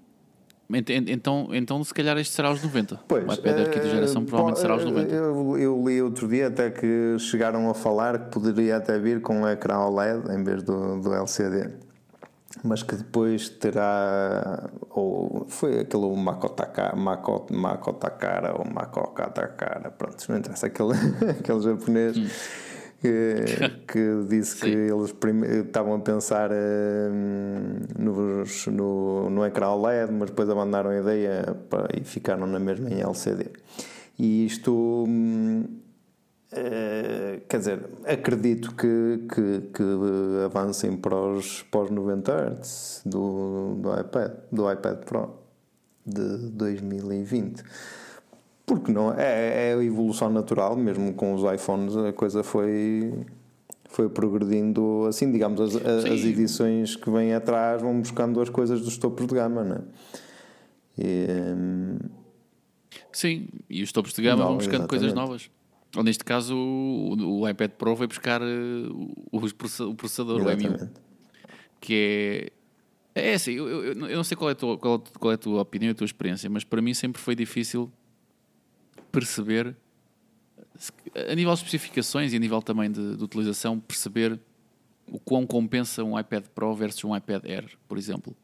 [0.69, 2.99] então, então, se calhar este será os 90.
[3.07, 5.13] Pois, o iPad Air quinta eh, geração provavelmente será os 90.
[5.13, 9.41] Eu, eu li outro dia até que chegaram a falar que poderia até vir com
[9.41, 11.69] um ecrã OLED em vez do, do LCD.
[12.63, 14.69] Mas que depois terá.
[14.89, 20.93] Ou foi aquele Makotakara, Mako, Makotakara ou Makokatakara, pronto, não interessa, aquele,
[21.39, 22.17] aquele japonês.
[22.17, 22.27] Hum.
[23.87, 25.13] Que, disse que eles
[25.65, 31.87] estavam a pensar hum, nos- no, no ecrã OLED, mas depois abandonaram a ideia pá,
[31.95, 33.51] e ficaram na mesma em LCD.
[34.19, 35.05] E isto,
[36.51, 39.83] eh, quer dizer, acredito que, que, que
[40.45, 42.31] avancem para os, para os 90
[42.61, 45.35] Hz do, do, iPad, do iPad Pro
[46.05, 47.63] de 2020.
[48.67, 53.13] Porque não é, é a evolução natural, mesmo com os iPhones a coisa foi
[53.89, 58.97] foi progredindo assim, digamos, as, as edições que vêm atrás vão buscando as coisas dos
[58.97, 59.81] topos de gama, não é?
[60.99, 61.97] E, hum,
[63.13, 65.29] Sim, e os topos de gama Não, vão buscando coisas exatamente.
[65.29, 65.49] novas.
[65.95, 68.45] Ou neste caso, o, o iPad Pro vai buscar eh,
[68.91, 70.91] o, o processador, o M1, exatamente.
[71.79, 72.51] que
[73.15, 73.29] é.
[73.29, 75.61] É assim, eu, eu, eu não sei qual é, tua, qual, qual é a tua
[75.61, 77.91] opinião e a tua experiência, mas para mim sempre foi difícil
[79.19, 79.75] perceber,
[81.29, 84.39] a nível de especificações e a nível também de, de utilização, perceber
[85.11, 88.35] o quão compensa um iPad Pro versus um iPad Air, por exemplo.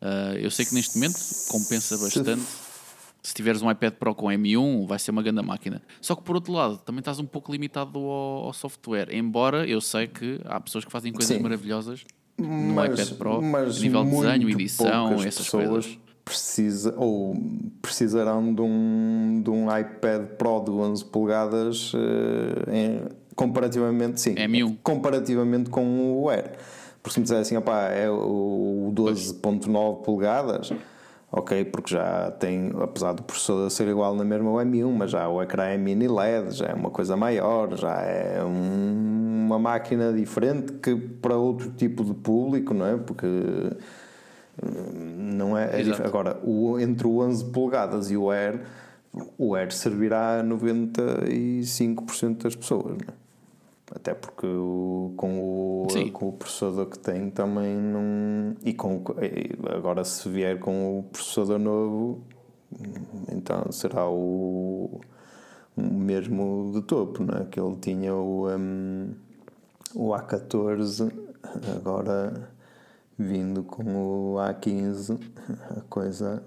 [0.00, 1.16] Ah, eu sei que neste momento
[1.48, 2.42] compensa bastante.
[3.22, 5.82] Se tiveres um iPad Pro com M1, vai ser uma grande máquina.
[6.00, 9.12] Só que por outro lado, também estás um pouco limitado ao, ao software.
[9.14, 11.42] Embora eu sei que há pessoas que fazem coisas Sim.
[11.42, 12.04] maravilhosas
[12.38, 13.40] no Mas- iPad Pro, a
[13.80, 15.98] nível de desenho, edição, essas pessoas- coisas.
[16.24, 17.34] Precisa, ou
[17.82, 23.02] precisarão de um, de um iPad Pro de 11 polegadas uh, em,
[23.34, 24.78] comparativamente, sim, M1.
[24.82, 26.52] comparativamente com o Air.
[27.02, 30.70] Porque se me disser assim, opá, é o 12.9 polegadas,
[31.32, 35.26] ok, porque já tem, apesar do processador ser igual na mesma o M1, mas já
[35.26, 40.12] o ecrã é mini LED, já é uma coisa maior, já é um, uma máquina
[40.12, 42.96] diferente que para outro tipo de público, não é?
[42.98, 43.26] Porque
[44.62, 48.60] não é, é agora o, entre o 11 polegadas e o Air
[49.38, 53.20] o Air servirá a 95% das pessoas não é?
[53.92, 59.02] até porque o, com, o, com o processador que tem também não e com
[59.74, 62.22] agora se vier com o processador novo
[63.32, 65.00] então será o,
[65.76, 67.44] o mesmo de topo não é?
[67.46, 69.12] que ele tinha o, um,
[69.94, 71.12] o A14
[71.76, 72.48] agora
[73.20, 75.20] vindo com o A15,
[75.76, 76.42] a coisa.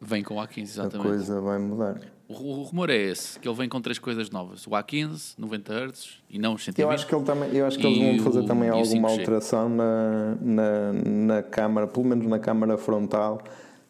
[0.00, 1.06] Vem com o A15, exatamente.
[1.06, 2.00] A coisa vai mudar.
[2.28, 5.72] O, o rumor é esse, que ele vem com três coisas novas: o A15, 90
[5.72, 6.84] Hz e não os 120.
[6.84, 9.68] Eu acho que, ele também, eu acho que eles vão fazer o, também alguma alteração
[9.68, 13.42] na, na, na câmara, pelo menos na câmara frontal,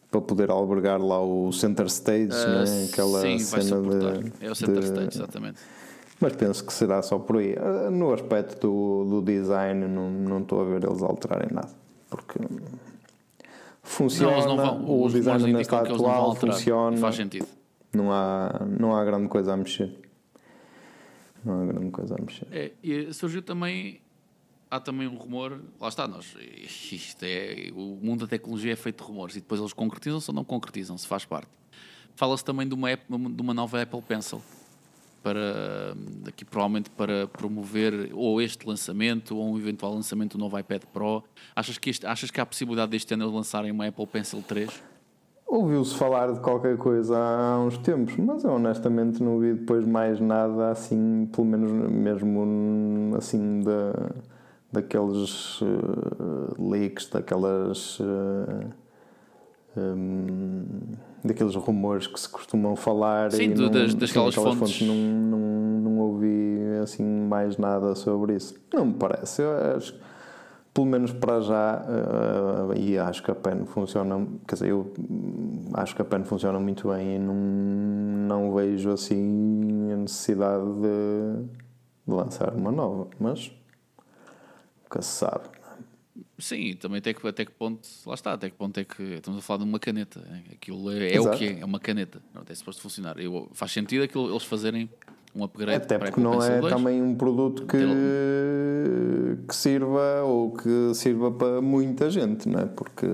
[0.09, 2.87] para poder albergar lá o center stage, uh, né?
[2.91, 4.45] aquela sim, cena de.
[4.45, 5.59] É o center de, stage, exatamente.
[6.19, 7.55] Mas penso que será só por aí.
[7.57, 11.69] Ah, no aspecto do, do design, não, não estou a ver eles alterarem nada
[12.09, 12.39] porque
[13.83, 16.97] funciona, não, não vão, o design nesta atual funciona.
[16.97, 17.47] Faz sentido.
[17.93, 19.91] Não há, não há grande coisa a mexer.
[21.43, 22.47] Não há grande coisa a mexer.
[22.51, 24.01] É, e surgiu também.
[24.71, 26.35] Há também um rumor, lá está, nós,
[26.91, 30.35] isto é, o mundo da tecnologia é feito de rumores e depois eles concretizam-se ou
[30.35, 31.49] não concretizam-se, faz parte.
[32.15, 34.43] Fala-se também de uma, de uma nova Apple Pencil,
[35.23, 35.95] para
[36.27, 41.23] aqui provavelmente para promover ou este lançamento ou um eventual lançamento do novo iPad Pro.
[41.55, 44.81] Achas que, este, achas que há possibilidade deste ano lançarem uma Apple Pencil 3?
[45.47, 50.19] Ouviu-se falar de qualquer coisa há uns tempos, mas eu honestamente não vi depois mais
[50.19, 54.11] nada assim, pelo menos mesmo assim da,
[54.71, 57.99] daqueles uh, leaks, daquelas.
[57.99, 58.69] Uh,
[59.77, 60.65] um,
[61.23, 65.39] daqueles rumores que se costumam falar Sim, e não, das, daquelas fontes, fontes não, não,
[65.81, 68.55] não ouvi assim mais nada sobre isso.
[68.73, 69.41] Não me parece.
[69.41, 69.93] Eu acho
[70.73, 74.91] pelo menos para já uh, e acho que a PEN funciona quer dizer, eu
[75.73, 81.43] acho que a PEN funciona muito bem e não, não vejo assim a necessidade de,
[82.07, 83.51] de lançar uma nova mas
[84.83, 85.58] nunca se sabe
[86.39, 89.39] Sim, também até que, até que ponto, lá está, até que ponto é que estamos
[89.39, 90.21] a falar de uma caneta.
[90.51, 92.21] Aquilo é, é o que é, é uma caneta.
[92.33, 93.19] Não é suposto funcionar.
[93.19, 94.89] Eu, faz sentido aquilo, eles fazerem
[95.35, 97.77] um upgrade Até porque não é 2, também um produto que,
[99.47, 102.65] que sirva ou que sirva para muita gente, não é?
[102.65, 103.05] Porque.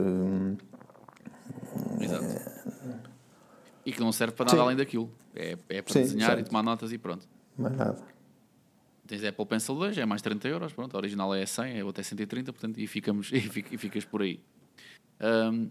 [1.99, 2.25] Exato.
[3.85, 4.63] E que não serve para nada Sim.
[4.63, 5.11] além daquilo.
[5.35, 6.45] É, é para Sim, desenhar certo.
[6.45, 7.27] e tomar notas e pronto.
[7.57, 8.14] Mais nada.
[9.07, 11.85] Tens a Apple Pencil 2, é mais 30 euros, pronto, a original é 100, a
[11.85, 13.39] outra é 130, portanto, e, ficamos, e,
[13.77, 14.39] ficas por aí.
[15.21, 15.69] Um,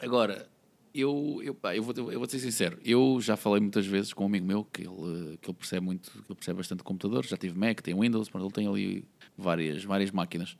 [0.00, 0.48] agora,
[0.94, 4.24] eu, eu, pá, eu, vou, eu vou ser sincero, eu já falei muitas vezes com
[4.24, 7.36] um amigo meu que ele, que ele percebe muito, que ele percebe bastante computador, já
[7.36, 9.04] tive Mac, tem Windows, pronto, ele tem ali
[9.36, 10.56] várias, várias máquinas.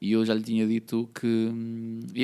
[0.00, 1.50] E eu já lhe tinha dito que,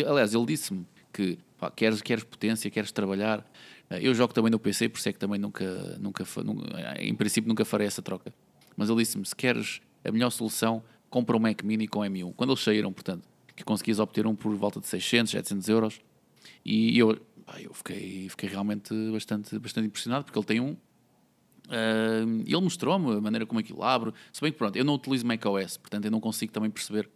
[0.07, 3.47] aliás, ele disse-me que pá, queres, queres potência, queres trabalhar.
[3.91, 7.49] Eu jogo também no PC, por isso é que também nunca, nunca, nunca em princípio,
[7.49, 8.33] nunca farei essa troca.
[8.77, 12.33] Mas ele disse-me: se queres a melhor solução, compra um Mac Mini com M1.
[12.35, 16.01] Quando eles saíram, portanto, que conseguias obter um por volta de 600, 700 euros.
[16.65, 17.21] E eu,
[17.61, 20.77] eu fiquei, fiquei realmente bastante, bastante impressionado porque ele tem um.
[21.69, 24.13] Uh, ele mostrou-me a maneira como aquilo abre.
[24.33, 27.09] Se bem que, pronto, eu não utilizo macOS, portanto, eu não consigo também perceber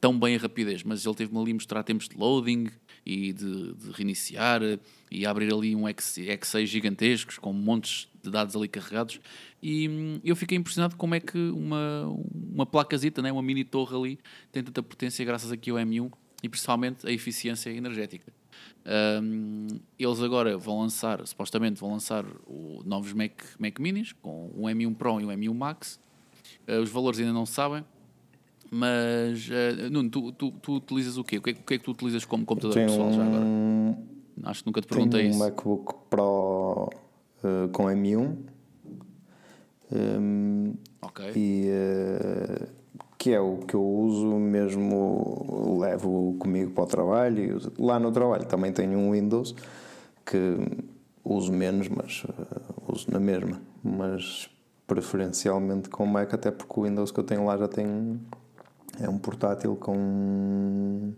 [0.00, 2.68] tão bem a rapidez, mas ele teve-me ali mostrar tempos de loading
[3.04, 4.60] e de, de reiniciar
[5.10, 9.20] e abrir ali um X6 gigantescos com montes de dados ali carregados
[9.62, 12.06] e hum, eu fiquei impressionado como é que uma,
[12.52, 14.18] uma placazita, né, uma mini torre ali
[14.50, 16.10] tem tanta potência graças aqui ao M1
[16.42, 18.32] e principalmente a eficiência energética.
[19.22, 19.66] Um,
[19.98, 24.94] eles agora vão lançar, supostamente vão lançar o, novos Mac, Mac Minis com o M1
[24.94, 26.00] Pro e o M1 Max.
[26.66, 27.84] Uh, os valores ainda não sabem,
[28.70, 31.38] mas, uh, Nuno, tu, tu, tu, utilizas o quê?
[31.38, 33.44] O que, é, o que é que tu utilizas como computador Tem pessoal já agora?
[34.44, 35.42] Acho que nunca te perguntei Tenho isso.
[35.42, 36.90] um MacBook Pro
[37.42, 38.36] uh, com M1.
[39.92, 41.32] Um, ok.
[41.34, 42.66] E, uh,
[43.18, 47.58] que é o que eu uso mesmo, levo comigo para o trabalho.
[47.76, 49.54] Lá no trabalho também tenho um Windows
[50.24, 50.56] que
[51.24, 53.60] uso menos, mas uh, uso na mesma.
[53.82, 54.48] Mas
[54.86, 58.20] preferencialmente com Mac, até porque o Windows que eu tenho lá já tem
[58.98, 61.12] é um portátil com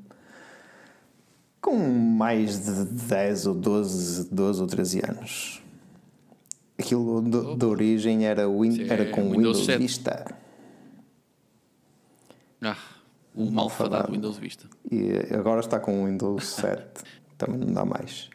[1.61, 5.62] com mais de 10 ou 12, 12 ou 13 anos.
[6.79, 9.79] Aquilo de, de origem era, win, Sim, era é com Windows Windows, 7.
[9.79, 10.35] Vista.
[12.61, 12.77] Ah,
[13.35, 14.66] o malfadado Windows Vista.
[14.91, 16.83] E agora está com o Windows 7.
[17.39, 18.29] Também não dá mais.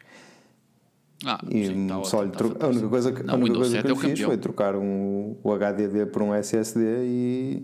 [1.26, 3.56] Ah, E sim, tá só lhe tá tro- a única coisa que, Não, a única
[3.56, 4.28] coisa 7 que é eu o fiz campeão.
[4.28, 7.62] foi trocar um, o HDD por um SSD e.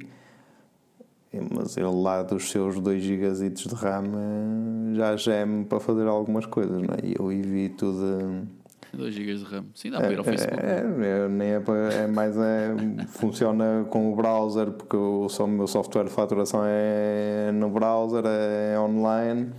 [1.54, 6.46] Mas ele lá dos seus 2 GB de RAM eh, já geme para fazer algumas
[6.46, 7.06] coisas, não é?
[7.06, 8.64] E eu evito de.
[8.96, 9.64] 2 GB de RAM.
[9.74, 10.62] Sim, dá para ir ao É, Facebook.
[10.64, 11.62] é, é, nem é,
[12.02, 12.74] é mais é,
[13.08, 18.22] funciona com o browser porque o, só o meu software de faturação é no browser,
[18.24, 19.50] é online.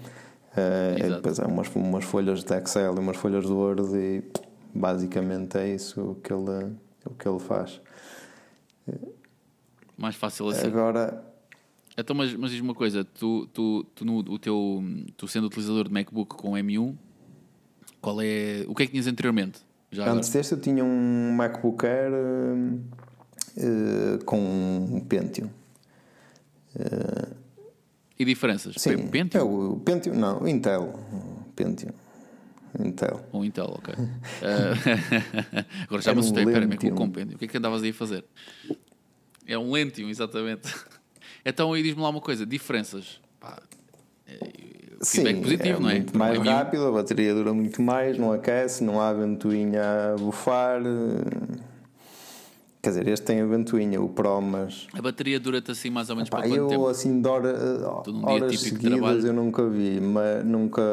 [0.56, 4.24] É, e depois é umas, umas folhas de Excel e umas folhas de Word e
[4.74, 6.72] basicamente é isso que ele,
[7.06, 7.82] o que ele faz.
[9.98, 10.68] Mais fácil assim.
[10.68, 11.24] Agora,
[11.98, 14.84] Então, mas, mas diz uma coisa, tu, tu, tu, no, o teu,
[15.16, 16.96] tu sendo utilizador de MacBook com M1,
[18.02, 18.66] qual é.
[18.68, 19.60] O que é que tinhas anteriormente?
[19.92, 22.78] Já antes deste eu tinha um MacBook Air eh,
[23.58, 25.50] eh, com um Pentium.
[26.76, 27.32] agora?
[28.20, 28.76] E diferenças?
[28.78, 31.00] Sim, Pentium é o Pentium, não, Intel.
[31.56, 31.92] Pentium.
[32.80, 33.26] Intel.
[33.32, 33.68] ou Intel?
[33.78, 33.94] Ok.
[34.44, 36.46] Ah, agora já Era me um assustei.
[36.46, 36.68] Lentium.
[36.70, 37.36] MacBook com Pentium.
[37.36, 38.26] O que é que andavas aí a fazer?
[39.48, 40.74] É um Lentium, exatamente.
[41.46, 43.22] Então aí diz-me lá uma coisa: diferenças.
[43.40, 43.62] Pá,
[44.28, 44.40] é,
[45.04, 45.94] feedback Sim, positivo, é não é?
[45.96, 50.16] muito mais M1, rápido, a bateria dura muito mais, não aquece, não há ventoinha a
[50.18, 50.82] bufar.
[52.82, 54.88] Quer dizer, este tem a ventoinha, o Pro, mas.
[54.94, 56.88] A bateria dura-te assim mais ou menos Pá, para quanto eu tempo?
[56.88, 57.84] assim de hora,
[58.24, 60.84] horas seguidas eu nunca vi, mas nunca,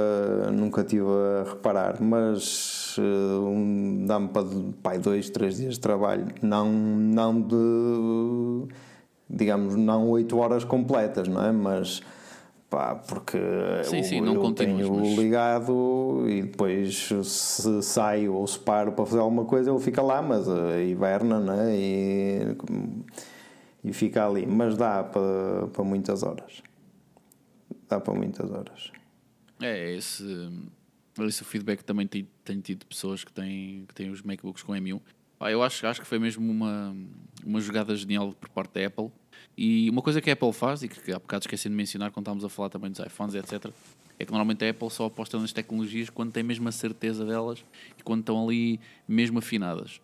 [0.53, 4.47] nunca tive a reparar, mas eh, um, dá-me para
[4.83, 8.69] pai, dois, três dias de trabalho, não, não de
[9.33, 11.51] digamos, não oito horas completas, não é?
[11.51, 12.03] Mas
[12.69, 13.39] pá, porque
[13.85, 18.93] Sim, eu, sim, não eu tenho mas- ligado e depois se saio ou se paro
[18.93, 21.77] para fazer alguma coisa ele fica lá, mas eh, hiberna, é?
[21.77, 22.57] E,
[23.85, 26.63] e fica ali, mas dá para, para muitas horas.
[27.89, 28.93] Dá para muitas horas.
[29.61, 30.25] É, esse,
[31.21, 35.01] esse feedback também tenho, tenho tido pessoas que têm, que têm os MacBooks com M1.
[35.39, 36.97] Pá, eu acho, acho que foi mesmo uma,
[37.45, 39.11] uma jogada genial por parte da Apple.
[39.57, 42.25] E uma coisa que a Apple faz, e que há bocado esqueci de mencionar quando
[42.25, 43.71] estávamos a falar também dos iPhones, etc.,
[44.19, 47.65] é que normalmente a Apple só aposta nas tecnologias quando tem mesmo a certeza delas
[47.99, 50.01] e quando estão ali mesmo afinadas.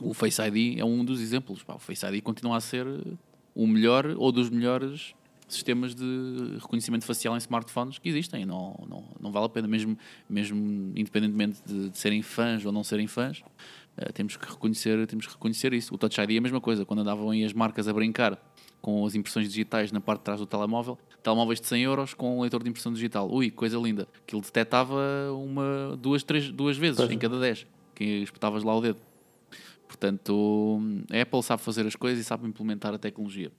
[0.00, 1.64] O Face ID é um dos exemplos.
[1.66, 2.86] O Face ID continua a ser
[3.54, 5.14] o melhor ou dos melhores
[5.48, 8.44] sistemas de reconhecimento facial em smartphones que existem.
[8.44, 9.98] Não, não, não vale a pena, mesmo,
[10.28, 13.42] mesmo independentemente de, de serem fãs ou não serem fãs,
[13.96, 15.94] eh, temos, que reconhecer, temos que reconhecer isso.
[15.94, 16.84] O Touch ID é a mesma coisa.
[16.84, 18.38] Quando andavam aí as marcas a brincar
[18.80, 22.38] com as impressões digitais na parte de trás do telemóvel, telemóveis de 100 euros com
[22.38, 23.30] um leitor de impressão digital.
[23.30, 24.08] Ui, coisa linda.
[24.22, 25.00] Aquilo detectava
[25.32, 29.00] uma, duas, três, duas vezes em cada 10 que espetavas lá o dedo.
[29.88, 33.50] Portanto, a Apple sabe fazer as coisas e sabe implementar a tecnologia.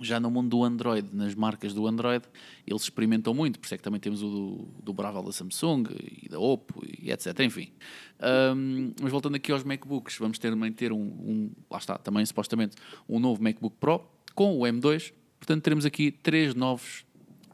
[0.00, 2.24] Já no mundo do Android, nas marcas do Android,
[2.66, 5.84] eles experimentam muito, por isso é que também temos o do, do Bravo da Samsung
[6.22, 7.38] e da Oppo e etc.
[7.40, 7.70] Enfim.
[8.18, 12.24] Ahm, mas voltando aqui aos MacBooks, vamos ter, também ter um, um, lá está, também
[12.26, 12.76] supostamente
[13.08, 14.02] um novo MacBook Pro
[14.34, 15.12] com o M2.
[15.38, 17.04] Portanto, teremos aqui três novos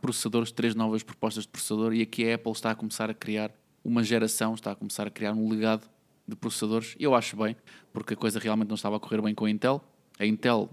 [0.01, 3.51] processadores, três novas propostas de processador e aqui a Apple está a começar a criar
[3.85, 5.89] uma geração, está a começar a criar um legado
[6.27, 6.95] de processadores.
[6.99, 7.57] Eu acho bem,
[7.93, 9.83] porque a coisa realmente não estava a correr bem com a Intel.
[10.19, 10.69] A Intel,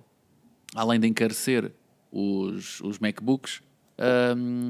[0.76, 1.72] além de encarecer
[2.12, 3.62] os, os MacBooks,
[4.38, 4.68] hum,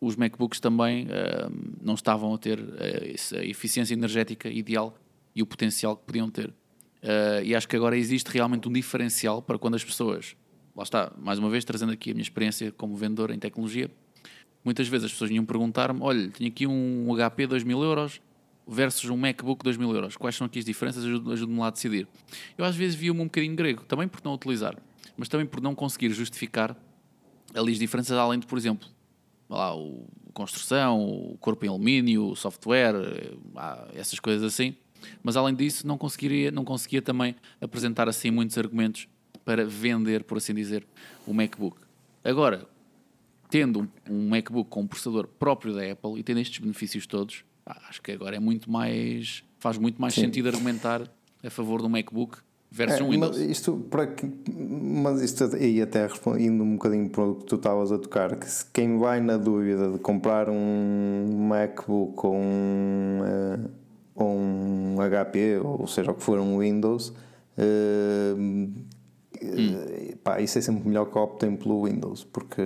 [0.00, 4.96] os MacBooks também hum, não estavam a ter eh, essa eficiência energética ideal
[5.34, 6.48] e o potencial que podiam ter.
[7.02, 10.34] Uh, e acho que agora existe realmente um diferencial para quando as pessoas,
[10.76, 13.90] lá está, mais uma vez trazendo aqui a minha experiência como vendedor em tecnologia,
[14.64, 18.20] muitas vezes as pessoas vinham perguntar-me: olha, tenho aqui um HP 2000 euros
[18.68, 21.04] versus um MacBook 2000 euros, quais são aqui as diferenças?
[21.04, 22.06] Ajude- Ajude-me lá a decidir.
[22.58, 24.76] Eu às vezes via-me um bocadinho grego, também por não utilizar,
[25.16, 26.76] mas também por não conseguir justificar
[27.54, 28.88] ali as diferenças, além de, por exemplo,
[29.48, 30.04] lá, o
[30.34, 33.34] construção, o corpo em alumínio, o software, eh,
[33.94, 34.74] essas coisas assim.
[35.22, 39.06] Mas além disso, não conseguiria, não conseguia também apresentar assim muitos argumentos
[39.46, 40.84] para vender, por assim dizer,
[41.24, 41.76] o MacBook.
[42.24, 42.66] Agora,
[43.48, 48.02] tendo um, MacBook com um processador próprio da Apple e tendo estes benefícios todos, acho
[48.02, 51.08] que agora é muito mais faz muito mais sentido argumentar
[51.44, 52.38] a favor do MacBook
[52.72, 53.38] versus É, um Windows.
[53.38, 57.54] mas isto, para que, mas isto e até respondendo um bocadinho para o que tu
[57.54, 63.20] estavas a tocar, que se quem vai na dúvida de comprar um MacBook ou um,
[63.24, 63.70] eh,
[64.16, 67.12] ou um HP, ou seja o que for um Windows,
[67.56, 68.34] eh,
[69.54, 72.62] eh, pá, isso é sempre melhor que optem pelo Windows, porque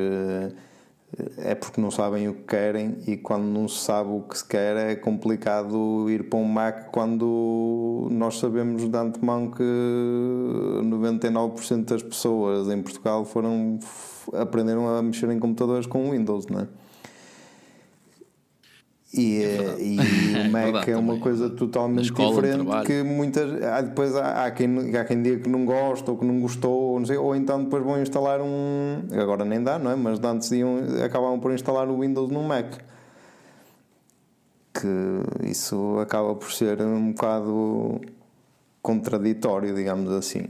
[1.38, 4.46] é porque não sabem o que querem e quando não se sabe o que se
[4.46, 12.02] quer é complicado ir para um Mac quando nós sabemos de antemão que 99% das
[12.02, 13.78] pessoas em Portugal foram
[14.32, 16.68] aprenderam a mexer em computadores com Windows, não é?
[19.12, 19.98] E, é e
[20.46, 21.20] o Mac é, é uma também.
[21.20, 23.62] coisa totalmente escola, diferente que muitas.
[23.62, 26.98] Ah, depois há, há, quem, há quem diga que não gosta ou que não gostou,
[26.98, 29.02] não sei, ou então depois vão instalar um.
[29.12, 29.96] Agora nem dá, não é?
[29.96, 32.74] Mas antes iam, acabavam por instalar o Windows no Mac.
[34.72, 38.00] Que isso acaba por ser um bocado
[38.80, 40.44] contraditório, digamos assim.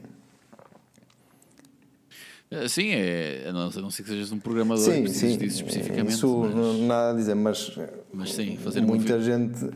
[2.50, 6.14] Eh, sim, é, a não, não ser que sejas um programador sim, sim, disso especificamente.
[6.14, 7.78] Isso mas, não nada a dizer, mas,
[8.12, 9.70] mas sim, fazer muita uma, gente.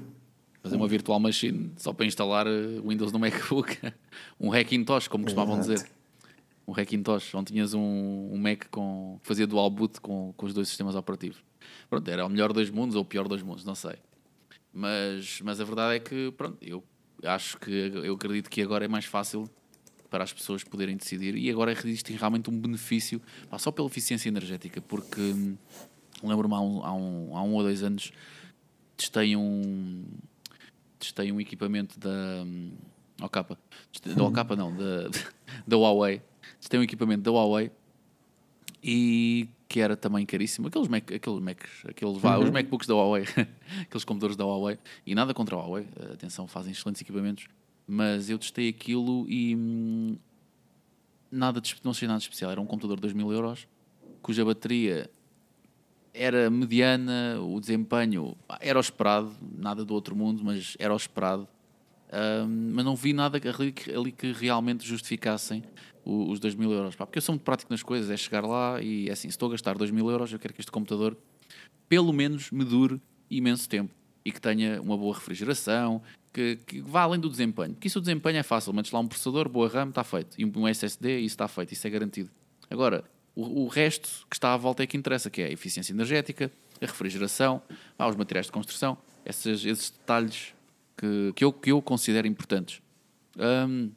[0.60, 3.78] Fazer uma virtual machine só para instalar eh, Windows no MacBook.
[4.40, 5.74] um Hackintosh, como costumavam Exato.
[5.74, 5.90] dizer.
[6.66, 10.52] Um Hackintosh, onde tinhas um, um Mac com, que fazia dual boot com, com os
[10.52, 11.44] dois sistemas operativos.
[11.88, 13.96] Pronto, era o melhor dos mundos ou o pior dos mundos, não sei.
[14.72, 16.82] Mas, mas a verdade é que, pronto, eu
[17.22, 19.48] acho que, eu acredito que agora é mais fácil
[20.14, 21.34] para as pessoas poderem decidir.
[21.34, 25.56] E agora existem realmente um benefício, pá, só pela eficiência energética, porque hum,
[26.22, 28.12] lembro-me há um, há, um, há um ou dois anos
[28.96, 30.04] testei um,
[31.00, 32.70] testei um equipamento da hum,
[33.20, 33.58] OCAPA,
[34.14, 35.10] da OCAPA não, da,
[35.66, 36.22] da Huawei,
[36.60, 37.72] testei um equipamento da Huawei
[38.84, 40.68] e que era também caríssimo.
[40.68, 42.44] Aqueles, Mac, aqueles Macs, aqueles, uhum.
[42.44, 43.24] os MacBooks da Huawei,
[43.82, 47.48] aqueles computadores da Huawei, e nada contra a Huawei, atenção, fazem excelentes equipamentos,
[47.86, 50.16] mas eu testei aquilo e hum,
[51.30, 52.50] nada de, não achei nada de especial.
[52.50, 53.66] Era um computador de 2 mil euros,
[54.22, 55.10] cuja bateria
[56.12, 61.48] era mediana, o desempenho era o esperado, nada do outro mundo, mas era o esperado.
[62.12, 65.64] Um, mas não vi nada ali, ali que realmente justificassem
[66.04, 66.94] os 2 mil euros.
[66.94, 69.34] Pá, porque eu sou muito prático nas coisas, é chegar lá e é assim, se
[69.34, 71.16] estou a gastar 2 mil euros, eu quero que este computador
[71.88, 73.92] pelo menos me dure imenso tempo
[74.24, 76.00] e que tenha uma boa refrigeração,
[76.34, 77.74] que, que vá além do desempenho.
[77.74, 80.38] Porque isso o desempenho é fácil, metes lá um processador, boa RAM, está feito.
[80.38, 82.28] E um SSD, isso está feito, isso é garantido.
[82.68, 83.04] Agora,
[83.36, 86.50] o, o, resto que está à volta é que interessa, que é a eficiência energética,
[86.82, 87.62] a refrigeração,
[87.96, 90.52] ah, os materiais de construção, esses, esses detalhes
[90.96, 92.82] que, que, eu, que eu considero importantes.
[93.38, 93.90] Um,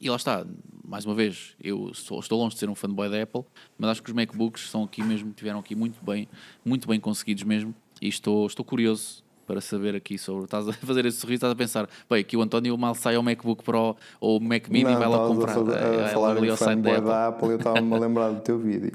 [0.00, 0.44] e lá está,
[0.84, 3.44] mais uma vez, eu sou, estou longe de ser um fanboy da Apple,
[3.78, 6.28] mas acho que os MacBooks são aqui mesmo, tiveram aqui muito bem,
[6.64, 10.44] muito bem conseguidos mesmo, e estou, estou curioso para saber aqui sobre.
[10.44, 13.22] Estás a fazer esse sorriso, estás a pensar, bem, aqui o António mal sai ao
[13.22, 15.56] MacBook Pro ou o Mac Mini não, vai lá comprar.
[15.56, 18.40] A, a, a, a falar ali em fanboy da Apple, eu estava-me a lembrar do
[18.42, 18.92] teu vídeo.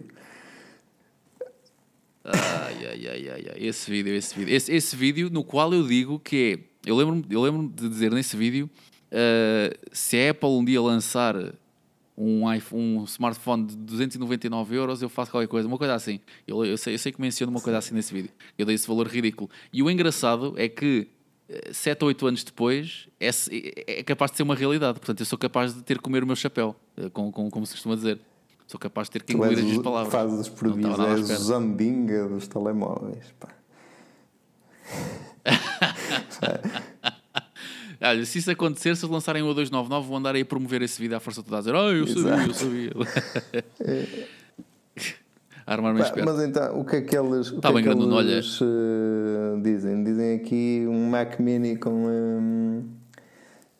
[2.24, 4.56] Ai, ai, ai, ai, ai, esse vídeo, esse vídeo.
[4.56, 6.89] Esse, esse vídeo no qual eu digo que é.
[6.89, 8.70] Eu lembro-me lembro de dizer nesse vídeo
[9.12, 11.36] uh, se a Apple um dia lançar
[12.18, 16.20] um, iPhone, um smartphone de 299 euros, eu faço qualquer coisa, uma coisa assim.
[16.47, 18.32] Eu, eu, sei, eu sei que menciono uma coisa assim nesse vídeo.
[18.57, 19.49] Eu dei esse valor ridículo.
[19.72, 21.07] E o engraçado é que
[21.72, 23.30] 7 ou 8 anos depois é,
[23.99, 24.99] é, capaz de ser uma realidade.
[24.99, 27.66] Portanto, eu sou capaz de ter que comer o meu chapéu, eh, com, com, como
[27.66, 28.20] se costuma dizer.
[28.66, 30.11] Sou capaz de ter que engolir as palavras.
[30.11, 33.34] Fazes os prodígios, és o zambinga dos telemóveis.
[33.39, 33.49] Pá.
[38.04, 41.01] Olha, se isso acontecer, se eles lançarem o 299, vou andar aí a promover esse
[41.01, 42.91] vídeo à força toda a dizer, ah, eu sabia, eu sabia.
[45.66, 49.62] Armar-me Mas então, o que é que eles, o tá que é que eles uh,
[49.62, 50.04] dizem?
[50.04, 51.89] Dizem aqui um Mac Mini com.
[51.89, 52.84] Um,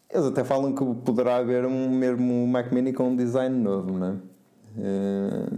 [0.09, 4.07] eles até falam que poderá haver um mesmo Mac Mini com um design novo, não
[4.07, 4.11] é?
[4.78, 5.49] Uh,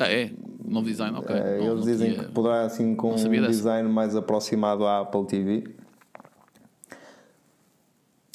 [0.00, 0.30] ah, é?
[0.62, 1.34] Novo design, ok.
[1.34, 2.24] Uh, eles não dizem tinha...
[2.24, 5.75] que poderá assim com um design mais aproximado à Apple TV.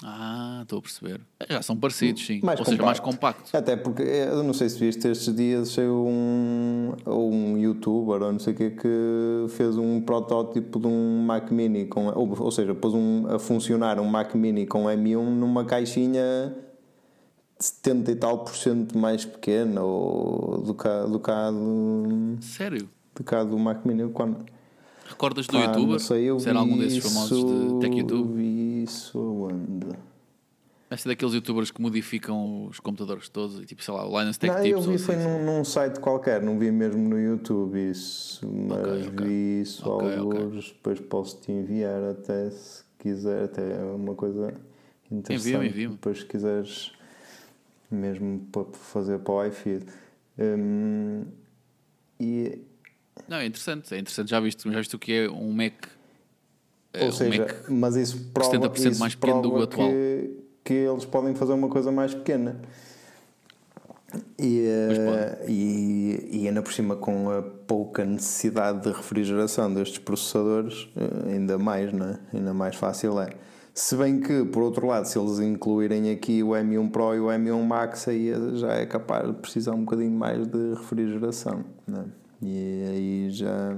[0.04, 1.22] Ah, estou a perceber.
[1.50, 2.40] Já são parecidos, sim.
[2.44, 2.72] Mais Ou compacto.
[2.72, 3.56] seja, mais compactos.
[3.56, 8.40] Até porque, eu não sei se viste estes dias, saiu um, um youtuber ou não
[8.40, 12.74] sei o que que fez um protótipo de um Mac Mini, com, ou, ou seja,
[12.74, 16.56] pôs um, a funcionar um Mac Mini com M1 numa caixinha
[17.60, 22.90] 70 e tal por cento mais pequena ou do cá do, do, Sério?
[23.16, 24.10] Do cá do Mac Mini.
[24.10, 24.46] Quando,
[25.12, 25.88] Recordas do youtuber?
[25.88, 28.34] Não sei, eu Será algum desses famosos de Tech YouTube?
[28.34, 29.88] Vi isso onde?
[30.90, 34.54] Esta é daqueles youtubers que modificam os computadores todos, tipo, sei lá, o Linus Tech
[34.54, 34.86] não, Tips.
[34.86, 35.24] Eu vi foi assim.
[35.24, 39.28] num, num, site qualquer, não vi mesmo no YouTube isso, mas okay, okay.
[39.28, 44.54] vi isso okay, alguns, depois posso te enviar até se quiser, até é uma coisa
[45.10, 45.48] interessante.
[45.48, 45.94] Envia-me, envia-me.
[45.94, 46.92] Depois se quiseres
[47.90, 49.86] mesmo para fazer para o iFeed.
[50.40, 51.24] Um,
[52.20, 52.60] e...
[53.28, 55.74] Não, é interessante, é interessante, já viste, já viste o que é um Mac
[57.00, 59.90] ou um seja, Mac mas isso prova, 70% isso mais pequeno do que atual.
[59.90, 62.60] Que que eles podem fazer uma coisa mais pequena.
[64.38, 70.90] E, uh, e, e ainda por cima com a pouca necessidade de refrigeração destes processadores,
[70.98, 72.20] eh, ainda mais, né?
[72.34, 73.30] ainda mais fácil é.
[73.74, 77.28] Se bem que, por outro lado, se eles incluírem aqui o M1 Pro e o
[77.28, 81.64] M1 Max, aí já é capaz de precisar um bocadinho mais de refrigeração.
[81.88, 82.04] Né?
[82.42, 83.78] E aí já.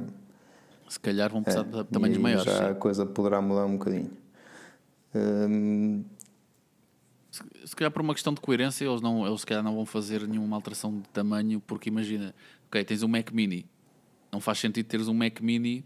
[0.88, 2.46] Se calhar vão precisar é, de tamanhos maiores.
[2.46, 2.72] Já sim.
[2.72, 4.12] a coisa poderá mudar um bocadinho.
[5.16, 6.04] Hum...
[7.32, 9.86] Se, se calhar por uma questão de coerência, eles, não, eles se calhar não vão
[9.86, 12.34] fazer nenhuma alteração de tamanho, porque imagina,
[12.68, 13.66] ok, tens um Mac Mini,
[14.32, 15.84] não faz sentido teres um Mac Mini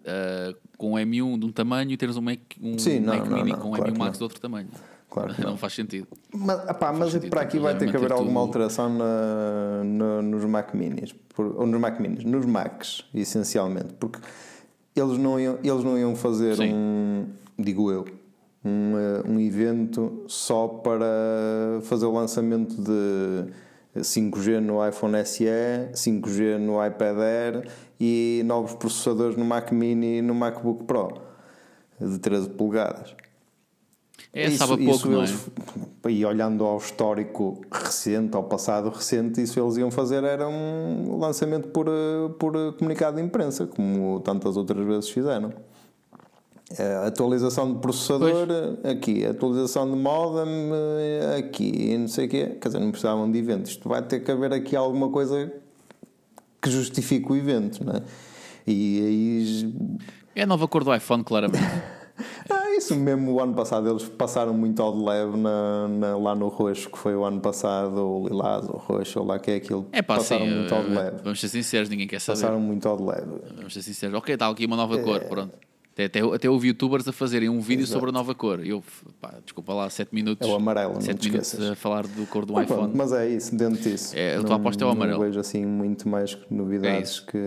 [0.00, 3.36] uh, com M1 de um tamanho e teres um Mac, um Sim, não, Mac não,
[3.38, 4.68] Mini não, com claro M1 Max de outro tamanho.
[5.10, 6.06] Claro não, faz sentido.
[6.32, 10.22] Mas, apá, mas sentido, para aqui vai ter que haver alguma tudo- alteração na, na-
[10.22, 11.12] nos Mac Minis.
[11.34, 13.94] Por- ou nos Mac Minis, nos Macs, essencialmente.
[13.98, 14.20] Porque
[14.94, 16.72] eles não iam, eles não iam fazer Sim.
[16.72, 17.26] um,
[17.58, 18.04] digo eu,
[18.64, 23.50] um, eh, um evento só para fazer o lançamento de
[24.02, 25.44] 5G no iPhone SE,
[25.94, 31.14] 5G no iPad Air e novos processadores no Mac Mini e no MacBook Pro
[32.00, 33.14] de 13 polegadas.
[34.32, 35.24] É, sabe a pouco, não é?
[35.24, 35.48] eles-
[36.08, 41.68] E olhando ao histórico recente, ao passado recente, isso eles iam fazer era um lançamento
[41.68, 45.52] por, eh, por comunicado de imprensa, como tantas outras vezes fizeram.
[46.78, 48.46] Eh, Atualização de processador
[48.84, 50.70] eh, aqui, atualização de modem
[51.36, 52.56] aqui, e não sei o quê.
[52.60, 53.72] Quer dizer, não precisavam de eventos.
[53.72, 55.52] Isto vai ter que haver aqui alguma coisa
[56.62, 58.02] que justifique o evento, não é?
[58.66, 59.74] E aí
[60.36, 61.58] É a nova cor do iPhone, claramente.
[62.96, 66.90] mesmo o ano passado eles passaram muito ao de leve na, na- lá no roxo,
[66.90, 69.86] que foi o ano passado, o lilás, o roxo, ou lá que é aquilo.
[69.92, 71.16] É pá, passaram sim, muito ao de eh, leve.
[71.22, 72.40] vamos ser sinceros, ninguém quer saber.
[72.40, 73.30] Passaram muito ao de leve.
[73.56, 74.14] Vamos ser sinceros.
[74.16, 75.02] Ok, está aqui uma nova É.
[75.02, 75.54] cor, pronto.
[75.92, 78.64] Até, até, até houve youtubers a fazerem um vídeo sobre a nova cor.
[78.64, 78.82] Eu,
[79.20, 80.48] pá, desculpa lá, 7 minutos.
[80.48, 81.72] É o amarelo, não 7 te minutos esqueças.
[81.72, 82.92] a falar do cor do pronto, iPhone.
[82.94, 84.16] mas é isso, dentro disso.
[84.16, 85.18] É, a tua aposta é o amarelo.
[85.18, 87.26] Não vejo assim muito mais novidades isso.
[87.26, 87.38] que.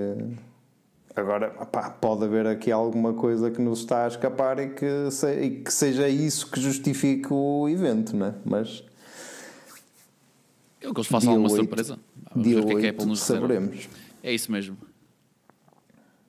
[1.15, 5.41] Agora, pá, pode haver aqui alguma coisa que nos está a escapar e que, se-
[5.43, 8.33] e que seja isso que justifique o evento, né?
[8.43, 8.83] Mas
[10.81, 11.99] Eu que eles façam alguma 8, surpresa.
[12.31, 13.87] Vamos dia ver o que é que a 8 Apple nos saberemos.
[14.23, 14.75] É isso mesmo.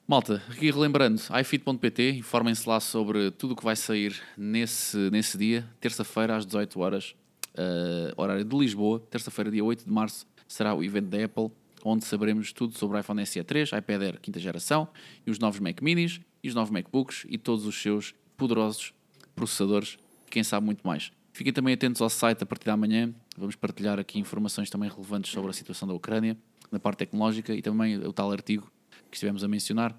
[0.06, 5.64] Malta, aqui relembrando, ifit.pt, informem-se lá sobre tudo o que vai sair nesse, nesse dia,
[5.80, 7.14] terça-feira às 18 horas,
[7.56, 11.50] eh, horário de Lisboa, terça-feira, dia 8 de março, será o evento da Apple,
[11.84, 14.88] onde saberemos tudo sobre o iPhone SE 3, iPad Air quinta geração,
[15.26, 18.94] e os novos Mac Minis, e os novos MacBooks, e todos os seus poderosos
[19.36, 19.98] processadores,
[20.30, 21.12] quem sabe muito mais.
[21.32, 25.30] Fiquem também atentos ao site a partir da manhã, vamos partilhar aqui informações também relevantes
[25.30, 26.36] sobre a situação da Ucrânia,
[26.72, 28.70] na parte tecnológica, e também o tal artigo
[29.10, 29.94] que estivemos a mencionar,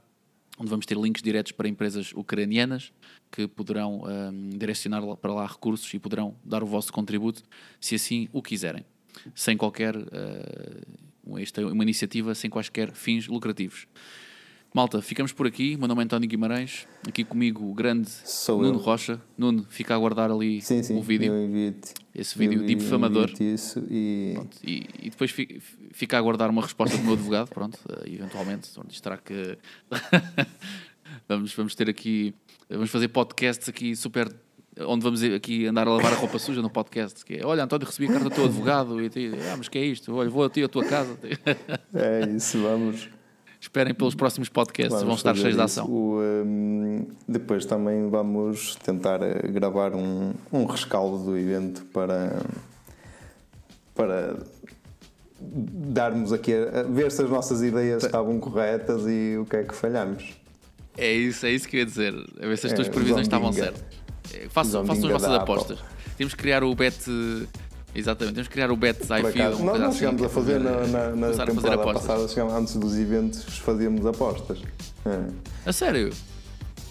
[0.57, 2.91] onde vamos ter links diretos para empresas ucranianas
[3.31, 7.43] que poderão hum, direcionar para lá recursos e poderão dar o vosso contributo,
[7.79, 8.85] se assim o quiserem,
[9.35, 9.95] sem qualquer.
[9.95, 11.05] Uh,
[11.37, 13.87] esta é uma iniciativa sem quaisquer fins lucrativos.
[14.73, 15.77] Malta, ficamos por aqui.
[15.77, 16.85] Meu nome é António Guimarães.
[17.07, 18.81] Aqui comigo o grande Sou Nuno eu.
[18.81, 19.21] Rocha.
[19.37, 21.31] Nuno, fica a aguardar ali Sim, sim, o vídeo.
[22.13, 23.29] Esse vídeo Eu difamador.
[23.29, 25.61] envio-te isso e Pronto, e, e depois fi-
[25.93, 29.57] fica a aguardar uma resposta do meu advogado, pronto, eh, eventualmente, isto terá que
[31.27, 32.33] vamos, vamos ter aqui,
[32.69, 34.29] vamos fazer podcasts aqui super,
[34.81, 37.85] onde vamos aqui andar a lavar a roupa suja no podcast, que é, olha António,
[37.85, 40.13] recebi a carta do teu advogado, e te, ah, mas que é isto?
[40.13, 41.17] Olha, vou a ti à tua casa.
[41.93, 43.09] é isso, vamos.
[43.59, 45.87] Esperem pelos próximos podcasts, vamos vão estar cheios de ação.
[45.87, 52.43] O, hum, depois também vamos tentar eh, gravar um, um rescaldo do evento para,
[53.95, 54.37] para
[55.41, 59.63] darmos aqui a, a ver se as nossas ideias estavam corretas e o que é
[59.63, 60.35] que falhamos.
[60.97, 63.21] É isso, é isso que eu ia dizer, a ver se as É, tuas previsões
[63.21, 64.04] estavam certas.
[64.33, 65.79] É, Façam, façam as vossas apostas.
[66.17, 66.95] Temos que criar o bet,
[67.93, 71.09] exatamente, temos que criar o bet uma nós, nós assim, chegámos a fazer na, na,
[71.09, 72.05] na começar a fazer temporada apostas.
[72.07, 74.59] passada, chegámos, antes dos eventos, fazíamos apostas.
[75.05, 75.69] É.
[75.69, 76.11] A sério?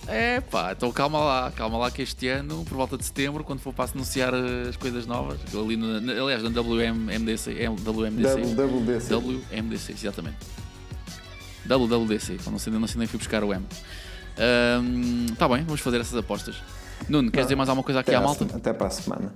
[0.07, 3.61] É pá, então calma lá, calma lá que este ano, por volta de setembro, quando
[3.61, 8.55] for para anunciar eh, as coisas novas, ali no, na- aliás, na WMDC, é WMDC,
[8.55, 9.15] WWDC.
[9.15, 10.37] WMDC, exatamente.
[11.67, 13.65] WWDC, não sei, não sei nem fui buscar o M.
[15.33, 16.57] Está bem, vamos fazer essas apostas.
[17.09, 18.47] Nuno, queres dizer mais alguma coisa aqui Até à à malta?
[18.57, 19.35] Até para a semana.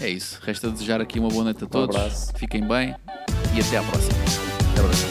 [0.00, 1.94] É isso, resta desejar aqui uma boa noite a todos.
[1.94, 2.32] abraço.
[2.36, 2.94] Fiquem bem
[3.54, 4.18] e até à próxima.
[4.72, 5.09] Até a próxima.